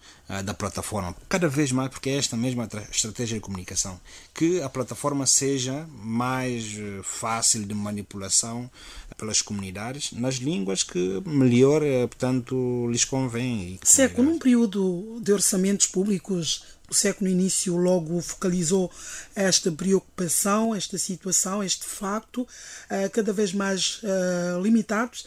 da 0.43 0.53
plataforma. 0.53 1.15
Cada 1.29 1.47
vez 1.47 1.71
mais, 1.71 1.89
porque 1.89 2.09
é 2.09 2.17
esta 2.17 2.35
mesma 2.35 2.67
estratégia 2.91 3.35
de 3.35 3.41
comunicação, 3.41 3.99
que 4.33 4.61
a 4.61 4.67
plataforma 4.67 5.25
seja 5.25 5.87
mais 5.89 6.75
fácil 7.03 7.65
de 7.65 7.73
manipulação 7.73 8.69
pelas 9.17 9.41
comunidades 9.41 10.11
nas 10.11 10.35
línguas 10.35 10.83
que 10.83 11.21
melhor, 11.57 11.81
portanto, 12.07 12.87
lhes 12.89 13.03
convém. 13.03 13.79
Seco, 13.83 14.21
num 14.21 14.37
período 14.37 15.19
de 15.21 15.33
orçamentos 15.33 15.87
públicos 15.87 16.63
o 16.89 16.93
SEC 16.93 17.21
no 17.21 17.27
início 17.27 17.75
logo 17.75 18.21
focalizou 18.21 18.89
esta 19.35 19.69
preocupação, 19.69 20.73
esta 20.73 20.97
situação, 20.97 21.61
este 21.61 21.85
facto, 21.85 22.43
uh, 22.43 23.09
cada 23.11 23.33
vez 23.33 23.51
mais 23.51 24.01
uh, 24.03 24.61
limitados. 24.61 25.25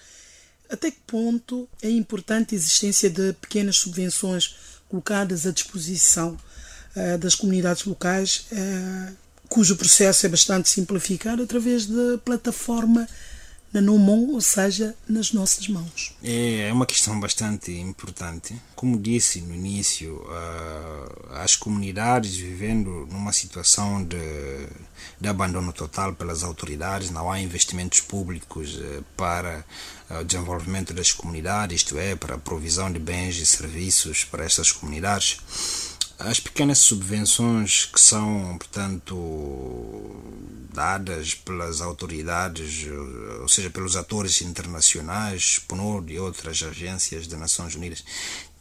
Até 0.70 0.90
que 0.90 1.00
ponto 1.06 1.68
é 1.82 1.90
importante 1.90 2.54
a 2.54 2.58
existência 2.58 3.10
de 3.10 3.34
pequenas 3.34 3.76
subvenções 3.76 4.56
colocadas 4.88 5.46
à 5.46 5.50
disposição 5.50 6.36
das 7.20 7.36
comunidades 7.36 7.84
locais, 7.84 8.46
cujo 9.48 9.76
processo 9.76 10.26
é 10.26 10.28
bastante 10.28 10.68
simplificado 10.68 11.42
através 11.42 11.86
da 11.86 12.18
plataforma 12.18 13.08
na 13.72 13.80
mão, 13.80 14.30
ou 14.32 14.40
seja, 14.40 14.94
nas 15.08 15.32
nossas 15.32 15.68
mãos. 15.68 16.12
É, 16.22 16.68
é 16.68 16.72
uma 16.72 16.86
questão 16.86 17.18
bastante 17.20 17.70
importante. 17.72 18.60
Como 18.74 18.98
disse 18.98 19.40
no 19.40 19.54
início, 19.54 20.16
uh, 20.16 21.34
as 21.34 21.54
comunidades 21.54 22.36
vivendo 22.36 23.06
numa 23.10 23.32
situação 23.32 24.02
de, 24.02 24.16
de 25.20 25.28
abandono 25.28 25.72
total 25.72 26.14
pelas 26.14 26.42
autoridades, 26.42 27.10
não 27.10 27.30
há 27.30 27.40
investimentos 27.40 28.00
públicos 28.00 28.74
uh, 28.74 29.04
para 29.16 29.64
o 30.20 30.24
desenvolvimento 30.24 30.92
das 30.92 31.12
comunidades, 31.12 31.82
isto 31.82 31.96
é, 31.96 32.16
para 32.16 32.34
a 32.34 32.38
provisão 32.38 32.92
de 32.92 32.98
bens 32.98 33.36
e 33.36 33.46
serviços 33.46 34.24
para 34.24 34.44
essas 34.44 34.72
comunidades 34.72 35.38
as 36.20 36.38
pequenas 36.38 36.78
subvenções 36.78 37.86
que 37.86 37.98
são, 37.98 38.58
portanto, 38.58 39.16
dadas 40.72 41.34
pelas 41.34 41.80
autoridades, 41.80 42.86
ou 43.40 43.48
seja, 43.48 43.70
pelos 43.70 43.96
atores 43.96 44.42
internacionais, 44.42 45.58
PNUD 45.60 46.12
e 46.12 46.20
outras 46.20 46.62
agências 46.62 47.26
das 47.26 47.40
Nações 47.40 47.74
Unidas, 47.74 48.04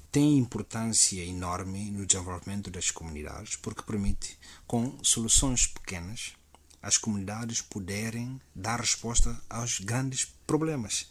têm 0.10 0.38
importância 0.38 1.22
enorme 1.22 1.92
no 1.92 2.06
desenvolvimento 2.06 2.72
das 2.72 2.92
comunidades, 2.92 3.58
porque 3.58 3.84
permite, 3.84 4.40
com 4.66 4.98
soluções 5.04 5.68
pequenas, 5.68 6.32
as 6.82 6.98
comunidades 6.98 7.62
poderem 7.62 8.40
dar 8.56 8.80
resposta 8.80 9.38
aos 9.50 9.82
grandes 9.82 10.26
problemas 10.48 11.08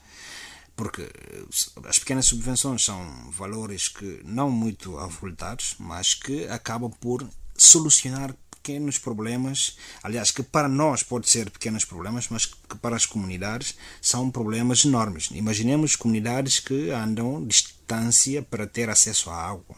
porque 0.79 1.03
eh, 1.03 1.89
as 1.89 1.99
pequenas 1.99 2.27
subvenções 2.27 2.85
são 2.85 3.31
valores 3.33 3.89
que 3.89 4.21
não 4.25 4.49
muito 4.49 4.97
avultados, 4.97 5.75
mas 5.77 6.15
que 6.15 6.47
acabam 6.47 6.89
por 7.01 7.29
solucionar 7.57 8.33
pequenos 8.49 8.97
problemas, 8.97 9.77
aliás, 10.05 10.31
que 10.31 10.43
para 10.43 10.69
nós 10.69 11.03
pode 11.03 11.29
ser 11.29 11.51
pequenos 11.51 11.85
problemas, 11.85 12.29
mas 12.29 12.47
que 12.47 12.79
para 12.81 12.95
as 12.95 13.05
comunidades 13.05 13.75
são 14.01 14.31
problemas 14.31 14.85
enormes. 14.85 15.31
Imaginemos 15.33 15.97
comunidades 15.97 16.61
que 16.61 16.91
andam 16.91 17.45
distância 17.45 18.41
para 18.41 18.65
ter 18.65 18.89
acesso 18.89 19.31
à 19.31 19.37
água. 19.37 19.77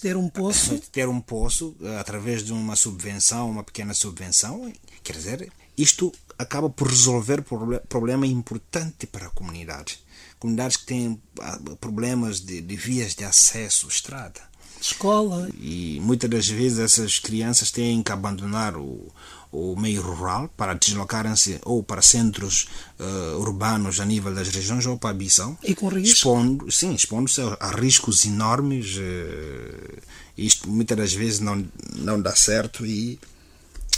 Ter 0.00 0.16
um 0.16 0.28
poço. 0.28 0.78
Ter 0.92 1.08
um 1.08 1.20
poço 1.20 1.76
eh, 1.82 1.98
através 1.98 2.44
de 2.44 2.52
uma 2.52 2.76
subvenção, 2.76 3.50
uma 3.50 3.64
pequena 3.64 3.92
subvenção, 3.92 4.72
quer 5.02 5.16
dizer, 5.16 5.52
isto 5.76 6.12
acaba 6.44 6.70
por 6.70 6.88
resolver 6.88 7.42
problema 7.88 8.26
importante 8.26 9.06
para 9.06 9.26
a 9.26 9.30
comunidade. 9.30 9.98
Comunidades 10.38 10.76
que 10.76 10.86
têm 10.86 11.20
ah, 11.40 11.58
problemas 11.80 12.40
de, 12.40 12.60
de 12.60 12.76
vias 12.76 13.14
de 13.14 13.24
acesso, 13.24 13.88
estrada. 13.88 14.40
Escola. 14.80 15.48
E 15.58 15.98
muitas 16.02 16.28
das 16.28 16.46
vezes 16.46 16.78
essas 16.78 17.18
crianças 17.18 17.70
têm 17.70 18.02
que 18.02 18.12
abandonar 18.12 18.76
o, 18.76 19.10
o 19.50 19.74
meio 19.76 20.02
rural 20.02 20.50
para 20.56 20.74
deslocarem-se 20.74 21.60
ou 21.64 21.82
para 21.82 22.02
centros 22.02 22.68
uh, 22.98 23.38
urbanos 23.38 24.00
a 24.00 24.04
nível 24.04 24.34
das 24.34 24.48
regiões 24.48 24.84
ou 24.84 24.98
para 24.98 25.10
a 25.10 25.14
Bissau. 25.14 25.56
E 25.62 25.74
com 25.74 25.88
risco? 25.88 26.14
Expondo, 26.14 26.70
sim, 26.70 26.92
expondo-se 26.94 27.40
a, 27.40 27.70
riscos 27.70 28.26
enormes. 28.26 28.96
Uh, 28.96 30.02
isto 30.36 30.68
muitas 30.68 30.98
das 30.98 31.12
vezes 31.14 31.40
não, 31.40 31.64
não 31.96 32.20
dá 32.20 32.34
certo 32.34 32.84
e 32.84 33.18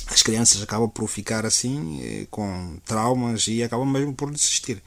as 0.07 0.23
crianças 0.23 0.63
acabam 0.63 0.89
por 0.89 1.09
ficar 1.09 1.45
assim, 1.45 2.01
eh, 2.03 2.27
com 2.31 2.79
traumas 2.85 3.47
e 3.49 3.63
acabam 3.63 3.91
mesmo 3.91 4.15
por 4.15 4.31
desistir. 4.31 4.83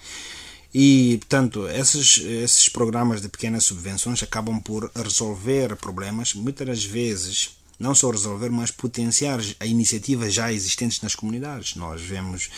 E, 0.74 1.18
portanto, 1.20 1.68
esses, 1.68 2.20
esses 2.20 2.70
programas 2.70 3.22
de 3.22 3.30
pequenas 3.30 3.66
subvenções 3.66 4.22
acabam 4.22 4.60
por 4.62 4.90
resolver 4.96 5.76
problemas, 5.76 6.34
muitas 6.34 6.68
das 6.68 6.84
vezes, 6.84 7.58
não 7.80 7.96
só 7.96 8.12
resolver, 8.12 8.50
mas 8.50 8.70
potenciar 8.70 9.40
a 9.60 9.66
iniciativas 9.66 10.34
já 10.34 10.52
existentes 10.52 11.02
nas 11.02 11.16
comunidades. 11.16 11.76
Nós 11.76 12.02
vemos, 12.02 12.50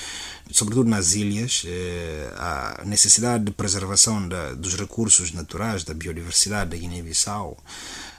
sobretudo 0.52 0.90
nas 0.90 1.14
ilhas, 1.14 1.64
eh, 1.66 2.34
a 2.36 2.84
necessidade 2.86 3.46
de 3.46 3.52
preservação 3.52 4.28
da, 4.28 4.54
dos 4.54 4.76
recursos 4.76 5.32
naturais, 5.32 5.84
da 5.84 5.94
biodiversidade 5.94 6.72
da 6.72 6.78
Guiné-Bissau, 6.78 7.58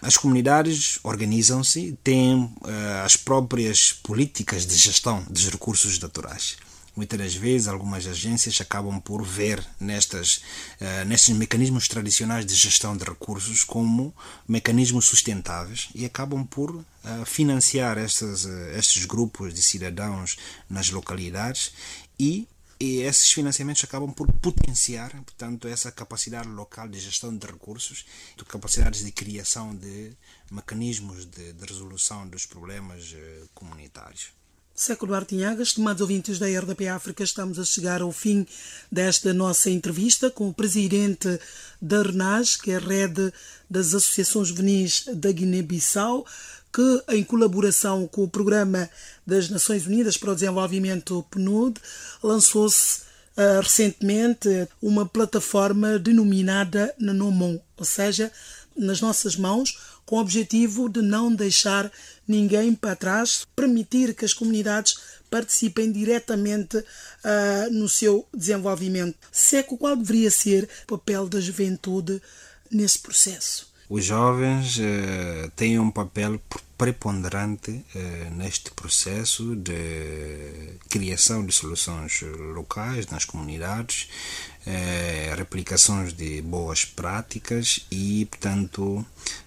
as 0.02 0.16
comunidades 0.16 0.98
organizam-se, 1.04 1.96
têm 2.02 2.34
uh, 2.34 3.04
as 3.04 3.16
próprias 3.16 3.92
políticas 3.92 4.66
de 4.66 4.74
gestão 4.74 5.24
dos 5.30 5.48
recursos 5.48 5.98
naturais. 6.00 6.56
Muitas 6.94 7.18
das 7.18 7.34
vezes, 7.34 7.68
algumas 7.68 8.06
agências 8.06 8.60
acabam 8.60 9.00
por 9.00 9.22
ver 9.22 9.64
nestas, 9.80 10.42
uh, 10.80 11.04
nestes 11.06 11.34
mecanismos 11.36 11.86
tradicionais 11.86 12.44
de 12.44 12.54
gestão 12.54 12.96
de 12.96 13.04
recursos 13.04 13.62
como 13.62 14.12
mecanismos 14.46 15.06
sustentáveis 15.06 15.88
e 15.94 16.04
acabam 16.04 16.44
por 16.44 16.70
uh, 16.74 16.84
financiar 17.24 17.96
uh, 17.96 18.00
estes 18.76 19.06
grupos 19.06 19.54
de 19.54 19.62
cidadãos 19.62 20.36
nas 20.68 20.90
localidades 20.90 21.72
e 22.18 22.46
e 22.82 23.02
esses 23.02 23.30
financiamentos 23.30 23.84
acabam 23.84 24.12
por 24.12 24.26
potenciar, 24.40 25.12
portanto, 25.22 25.68
essa 25.68 25.92
capacidade 25.92 26.48
local 26.48 26.88
de 26.88 26.98
gestão 26.98 27.32
de 27.32 27.46
recursos, 27.46 28.04
de 28.36 28.44
capacidades 28.44 29.04
de 29.04 29.12
criação 29.12 29.72
de 29.72 30.10
mecanismos 30.50 31.24
de, 31.24 31.52
de 31.52 31.64
resolução 31.64 32.26
dos 32.26 32.44
problemas 32.44 33.14
eh, 33.14 33.44
comunitários. 33.54 34.30
Século 34.74 35.14
Artinhaga, 35.14 35.62
estimados 35.62 36.00
ouvintes 36.00 36.40
da 36.40 36.46
RDP 36.46 36.88
África, 36.88 37.22
estamos 37.22 37.56
a 37.60 37.64
chegar 37.64 38.02
ao 38.02 38.10
fim 38.10 38.44
desta 38.90 39.32
nossa 39.32 39.70
entrevista 39.70 40.28
com 40.28 40.48
o 40.48 40.54
presidente 40.54 41.38
da 41.80 42.02
RENAS, 42.02 42.56
que 42.56 42.72
é 42.72 42.78
a 42.78 42.80
rede 42.80 43.32
das 43.70 43.94
Associações 43.94 44.48
Juvenis 44.48 45.04
da 45.14 45.30
Guiné-Bissau, 45.30 46.26
que, 46.72 47.02
em 47.10 47.22
colaboração 47.22 48.08
com 48.08 48.24
o 48.24 48.28
Programa 48.28 48.88
das 49.26 49.50
Nações 49.50 49.86
Unidas 49.86 50.16
para 50.16 50.30
o 50.30 50.34
Desenvolvimento 50.34 51.24
PNUD, 51.30 51.78
lançou-se 52.22 53.02
uh, 53.36 53.60
recentemente 53.60 54.68
uma 54.80 55.04
plataforma 55.04 55.98
denominada 55.98 56.94
Nanomon, 56.98 57.60
ou 57.76 57.84
seja, 57.84 58.32
nas 58.74 59.00
nossas 59.00 59.36
mãos, 59.36 59.78
com 60.06 60.16
o 60.16 60.20
objetivo 60.20 60.88
de 60.88 61.02
não 61.02 61.32
deixar 61.32 61.90
ninguém 62.26 62.74
para 62.74 62.96
trás, 62.96 63.46
permitir 63.54 64.14
que 64.14 64.24
as 64.24 64.32
comunidades 64.32 64.96
participem 65.30 65.92
diretamente 65.92 66.78
uh, 66.78 67.70
no 67.70 67.88
seu 67.88 68.26
desenvolvimento. 68.34 69.16
Seco, 69.30 69.76
qual 69.76 69.96
deveria 69.96 70.30
ser 70.30 70.68
o 70.84 70.98
papel 70.98 71.28
da 71.28 71.40
juventude 71.40 72.20
nesse 72.70 72.98
processo? 72.98 73.71
Os 73.94 74.06
jovens 74.06 74.78
uh, 74.78 75.50
têm 75.54 75.78
um 75.78 75.90
papel 75.90 76.40
preponderante 76.78 77.70
uh, 77.70 78.34
neste 78.34 78.70
processo 78.70 79.54
de 79.54 80.78
criação 80.88 81.44
de 81.44 81.52
soluções 81.52 82.22
locais 82.54 83.06
nas 83.08 83.26
comunidades, 83.26 84.08
uh, 84.66 85.36
replicações 85.36 86.14
de 86.14 86.40
boas 86.40 86.86
práticas 86.86 87.86
e, 87.90 88.24
portanto, 88.30 89.04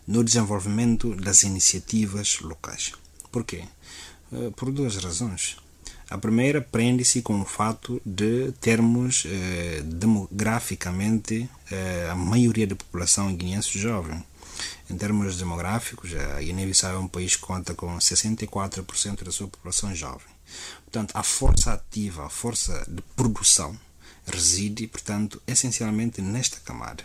no 0.07 0.23
desenvolvimento 0.23 1.15
das 1.15 1.41
iniciativas 1.41 2.39
locais. 2.41 2.91
Por 3.31 3.43
quê? 3.43 3.63
por 4.55 4.71
duas 4.71 4.95
razões. 4.97 5.57
A 6.09 6.17
primeira 6.17 6.59
prende-se 6.61 7.21
com 7.21 7.41
o 7.41 7.45
fato 7.45 8.01
de 8.05 8.51
termos 8.59 9.25
demograficamente 9.85 11.49
a 12.11 12.15
maioria 12.15 12.67
da 12.67 12.75
população 12.75 13.33
guineense 13.33 13.79
jovem 13.79 14.21
em 14.89 14.97
termos 14.97 15.37
demográficos, 15.37 16.13
a 16.13 16.41
Guiné-Bissau 16.41 16.95
é 16.95 16.99
um 16.99 17.07
país 17.07 17.35
que 17.35 17.41
conta 17.41 17.73
com 17.73 17.97
64% 17.97 19.23
da 19.23 19.31
sua 19.31 19.47
população 19.47 19.93
jovem. 19.93 20.27
Portanto, 20.83 21.11
a 21.13 21.23
força 21.23 21.73
ativa, 21.73 22.25
a 22.25 22.29
força 22.29 22.85
de 22.87 23.01
produção 23.15 23.77
reside, 24.25 24.87
portanto, 24.87 25.41
essencialmente 25.47 26.21
nesta 26.21 26.59
camada. 26.59 27.03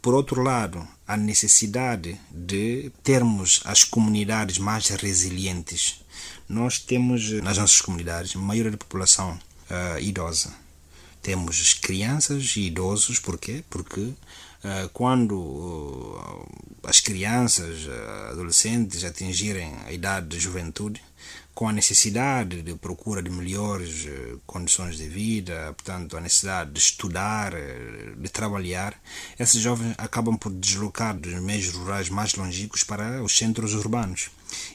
Por 0.00 0.14
outro 0.14 0.42
lado, 0.42 0.86
a 1.06 1.16
necessidade 1.16 2.18
de 2.30 2.90
termos 3.02 3.60
as 3.64 3.84
comunidades 3.84 4.58
mais 4.58 4.88
resilientes. 4.88 6.02
Nós 6.48 6.78
temos 6.78 7.30
nas 7.42 7.58
nossas 7.58 7.80
comunidades 7.80 8.34
a 8.34 8.38
maioria 8.38 8.70
da 8.70 8.78
população 8.78 9.32
uh, 9.32 10.00
idosa. 10.00 10.54
Temos 11.22 11.60
as 11.60 11.74
crianças 11.74 12.56
e 12.56 12.62
idosos, 12.62 13.18
por 13.18 13.38
quê? 13.38 13.62
Porque 13.68 14.14
quando 14.92 15.38
uh, 15.38 16.46
as 16.84 17.00
crianças, 17.00 17.88
adolescentes 18.30 19.04
atingirem 19.04 19.74
a 19.86 19.92
idade 19.92 20.28
de 20.28 20.38
juventude, 20.38 21.00
com 21.60 21.68
a 21.68 21.72
necessidade 21.74 22.62
de 22.62 22.74
procura 22.74 23.22
de 23.22 23.28
melhores 23.28 24.06
eh, 24.06 24.36
condições 24.46 24.96
de 24.96 25.06
vida, 25.06 25.74
portanto, 25.76 26.16
a 26.16 26.20
necessidade 26.22 26.70
de 26.70 26.78
estudar, 26.78 27.52
eh, 27.52 28.14
de 28.16 28.28
trabalhar, 28.30 28.98
esses 29.38 29.60
jovens 29.60 29.94
acabam 29.98 30.38
por 30.38 30.50
deslocar 30.52 31.14
dos 31.14 31.34
meios 31.34 31.68
rurais 31.68 32.08
mais 32.08 32.34
longínquos 32.34 32.82
para 32.82 33.22
os 33.22 33.36
centros 33.36 33.74
urbanos. 33.74 34.30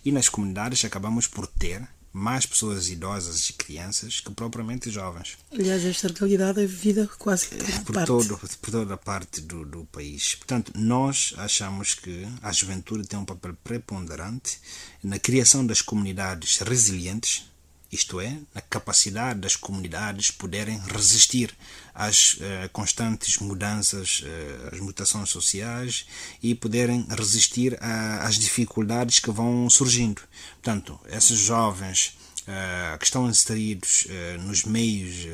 E 0.05 0.11
nas 0.11 0.29
comunidades 0.29 0.85
acabamos 0.85 1.25
por 1.25 1.47
ter 1.47 1.81
mais 2.15 2.45
pessoas 2.45 2.89
idosas 2.89 3.49
e 3.49 3.53
crianças 3.53 4.21
que 4.21 4.31
propriamente 4.31 4.89
jovens. 4.89 5.37
Aliás, 5.51 5.83
esta 5.83 6.07
realidade 6.07 6.61
é 6.61 6.65
vivida 6.65 7.09
quase 7.19 7.47
por, 7.83 7.93
parte. 7.93 8.07
Todo, 8.07 8.37
por 8.61 8.71
toda 8.71 8.93
a 8.93 8.97
parte 8.97 9.41
do, 9.41 9.65
do 9.65 9.83
país. 9.87 10.35
Portanto, 10.35 10.71
nós 10.75 11.33
achamos 11.37 11.93
que 11.93 12.25
a 12.41 12.53
juventude 12.53 13.05
tem 13.05 13.19
um 13.19 13.25
papel 13.25 13.53
preponderante 13.61 14.59
na 15.03 15.19
criação 15.19 15.65
das 15.65 15.81
comunidades 15.81 16.59
resilientes, 16.59 17.51
isto 17.95 18.19
é, 18.19 18.37
na 18.53 18.61
capacidade 18.61 19.39
das 19.39 19.55
comunidades 19.55 20.29
poderem 20.29 20.77
resistir 20.79 21.55
às 21.93 22.37
eh, 22.41 22.69
constantes 22.73 23.37
mudanças, 23.37 24.21
eh, 24.25 24.69
às 24.73 24.79
mutações 24.81 25.29
sociais 25.29 26.05
e 26.43 26.53
poderem 26.53 27.07
resistir 27.09 27.77
às 27.81 28.35
dificuldades 28.35 29.19
que 29.19 29.31
vão 29.31 29.69
surgindo. 29.69 30.21
Portanto, 30.61 30.99
esses 31.07 31.39
jovens 31.39 32.17
eh, 32.45 32.97
que 32.99 33.05
estão 33.05 33.29
inseridos 33.29 34.07
nos 34.41 34.65
meios 34.65 35.27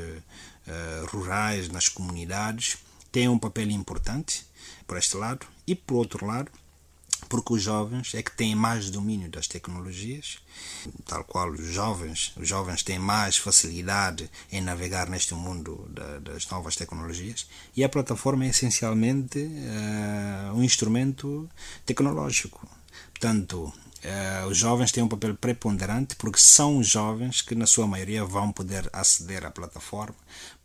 rurais, 1.08 1.68
nas 1.68 1.90
comunidades, 1.90 2.78
têm 3.12 3.28
um 3.28 3.40
papel 3.40 3.72
importante 3.72 4.46
por 4.88 4.98
este 4.98 5.18
lado 5.18 5.46
e 5.66 5.76
por 5.76 5.96
outro 5.96 6.26
lado 6.26 6.52
porque 7.30 7.54
os 7.54 7.62
jovens 7.62 8.14
é 8.14 8.22
que 8.22 8.36
têm 8.36 8.56
mais 8.56 8.90
domínio 8.90 9.30
das 9.30 9.48
tecnologias, 9.48 10.40
tal 11.06 11.24
qual 11.24 11.50
os 11.52 11.66
jovens, 11.68 12.34
os 12.38 12.48
jovens 12.48 12.84
têm 12.84 13.00
mais 13.00 13.38
facilidade 13.38 14.30
em 14.52 14.62
navegar 14.62 15.10
neste 15.10 15.34
mundo 15.34 15.88
da, 15.90 16.20
das 16.20 16.48
novas 16.50 16.76
tecnologias 16.76 17.48
e 17.76 17.84
a 17.84 17.90
plataforma 17.90 18.46
é 18.46 18.50
essencialmente 18.50 19.40
uh, 19.40 20.56
um 20.56 20.64
instrumento 20.64 21.50
tecnológico. 21.86 22.68
Portanto, 23.14 23.72
Uh, 24.04 24.48
os 24.48 24.58
jovens 24.58 24.92
têm 24.92 25.04
um 25.04 25.08
papel 25.08 25.36
preponderante 25.36 26.16
porque 26.16 26.40
são 26.40 26.80
os 26.80 26.88
jovens 26.88 27.44
que, 27.44 27.54
na 27.54 27.68
sua 27.68 27.86
maioria, 27.86 28.26
vão 28.26 28.52
poder 28.52 28.90
aceder 28.92 29.46
à 29.46 29.52
plataforma, 29.52 30.16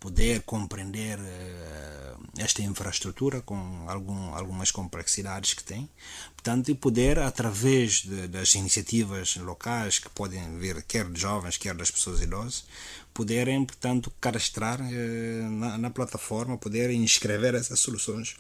poder 0.00 0.40
compreender 0.40 1.18
uh, 1.18 2.18
esta 2.38 2.62
infraestrutura 2.62 3.42
com 3.42 3.84
algum, 3.88 4.34
algumas 4.34 4.70
complexidades 4.70 5.52
que 5.52 5.62
tem, 5.62 5.86
portanto, 6.34 6.70
e 6.70 6.74
poder, 6.74 7.18
através 7.18 7.96
de, 7.96 8.26
das 8.26 8.54
iniciativas 8.54 9.36
locais 9.36 9.98
que 9.98 10.08
podem 10.08 10.58
vir, 10.58 10.82
quer 10.84 11.04
de 11.04 11.20
jovens, 11.20 11.58
quer 11.58 11.74
das 11.74 11.90
pessoas 11.90 12.22
idosas, 12.22 12.64
poderem, 13.12 13.66
portanto, 13.66 14.10
cadastrar 14.18 14.80
uh, 14.80 15.50
na, 15.50 15.76
na 15.76 15.90
plataforma, 15.90 16.56
poderem 16.56 17.02
inscrever 17.02 17.54
essas 17.54 17.80
soluções 17.80 18.34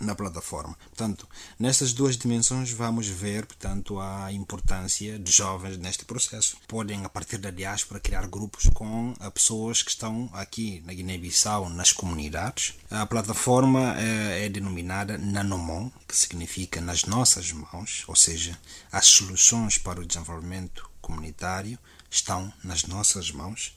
na 0.00 0.14
plataforma. 0.14 0.76
Portanto, 0.86 1.28
nestas 1.58 1.92
duas 1.92 2.16
dimensões 2.16 2.72
vamos 2.72 3.06
ver, 3.06 3.46
portanto, 3.46 4.00
a 4.00 4.32
importância 4.32 5.18
de 5.18 5.30
jovens 5.30 5.76
neste 5.76 6.04
processo. 6.04 6.56
Podem, 6.66 7.04
a 7.04 7.08
partir 7.08 7.38
da 7.38 7.50
diáspora, 7.50 8.00
criar 8.00 8.26
grupos 8.26 8.68
com 8.72 9.14
pessoas 9.34 9.82
que 9.82 9.90
estão 9.90 10.30
aqui 10.32 10.82
na 10.86 10.94
Guiné-Bissau, 10.94 11.68
nas 11.68 11.92
comunidades. 11.92 12.74
A 12.90 13.06
plataforma 13.06 13.94
é, 14.00 14.46
é 14.46 14.48
denominada 14.48 15.18
Nanomon, 15.18 15.90
que 16.08 16.16
significa 16.16 16.80
nas 16.80 17.04
nossas 17.04 17.52
mãos, 17.52 18.04
ou 18.08 18.16
seja, 18.16 18.58
as 18.90 19.06
soluções 19.06 19.76
para 19.76 20.00
o 20.00 20.06
desenvolvimento 20.06 20.88
comunitário 21.00 21.78
estão 22.10 22.52
nas 22.64 22.84
nossas 22.84 23.30
mãos. 23.30 23.74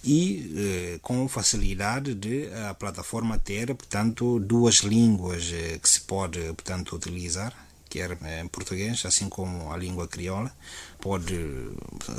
e 0.03 0.53
eh, 0.55 0.99
com 1.01 1.27
facilidade 1.27 2.13
de 2.13 2.49
a 2.69 2.73
plataforma 2.73 3.37
ter, 3.37 3.73
portanto, 3.75 4.39
duas 4.39 4.77
línguas 4.77 5.51
que 5.81 5.89
se 5.89 6.01
pode, 6.01 6.39
portanto, 6.53 6.95
utilizar, 6.95 7.53
quer 7.89 8.17
em 8.41 8.47
português, 8.47 9.03
assim 9.05 9.27
como 9.27 9.71
a 9.71 9.77
língua 9.77 10.07
crioula, 10.07 10.51
pode 11.01 11.35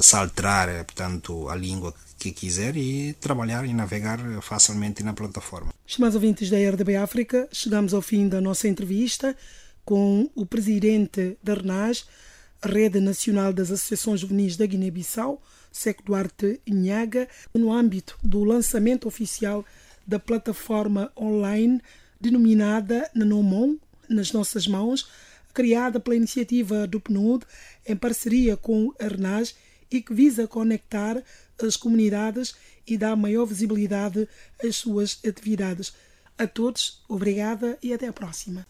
saltar, 0.03 0.85
portanto, 0.85 1.49
a 1.49 1.55
língua 1.55 1.95
que 2.19 2.33
quiser 2.33 2.77
e 2.77 3.15
trabalhar 3.15 3.65
e 3.65 3.73
navegar 3.73 4.19
facilmente 4.43 5.03
na 5.03 5.15
plataforma. 5.15 5.73
Estimados 5.87 6.17
ouvintes 6.17 6.51
da 6.51 6.59
RDB 6.59 6.97
África, 6.97 7.49
chegamos 7.53 7.95
ao 7.95 8.03
fim 8.03 8.29
da 8.29 8.41
nossa 8.41 8.69
entrevista 8.69 9.37
com 9.85 10.31
o 10.35 10.45
presidente 10.45 11.39
da 11.43 11.55
RENAS, 11.55 12.07
Rede 12.63 13.01
Nacional 13.01 13.53
das 13.53 13.71
Associações 13.71 14.21
Juvenis 14.21 14.57
da 14.57 14.67
Guiné-Bissau, 14.67 15.43
Seco 15.73 16.03
Duarte 16.03 16.61
Inhaga, 16.67 17.27
no 17.55 17.73
âmbito 17.73 18.19
do 18.23 18.45
lançamento 18.45 19.09
oficial 19.09 19.65
da 20.07 20.19
plataforma 20.19 21.11
online 21.17 21.81
denominada 22.21 23.09
Nanomon, 23.15 23.77
nas 24.09 24.33
nossas 24.33 24.67
mãos, 24.67 25.09
criada 25.53 26.01
pela 26.01 26.17
iniciativa 26.17 26.87
do 26.87 27.01
PNUD 27.01 27.45
em 27.87 27.97
parceria 27.97 28.57
com 28.57 28.93
a 29.01 29.09
RENAS 29.09 29.55
e 29.91 30.01
que 30.01 30.15
visa 30.15 30.47
conectar 30.47 31.23
as 31.61 31.77
comunidades 31.77 32.55
e 32.87 32.97
dar 32.97 33.17
maior 33.17 33.45
visibilidade 33.45 34.29
às 34.63 34.77
suas 34.77 35.19
atividades. 35.27 35.93
A 36.39 36.47
todos, 36.47 37.03
obrigada 37.09 37.79
e 37.83 37.93
até 37.93 38.07
a 38.07 38.13
próxima. 38.13 38.67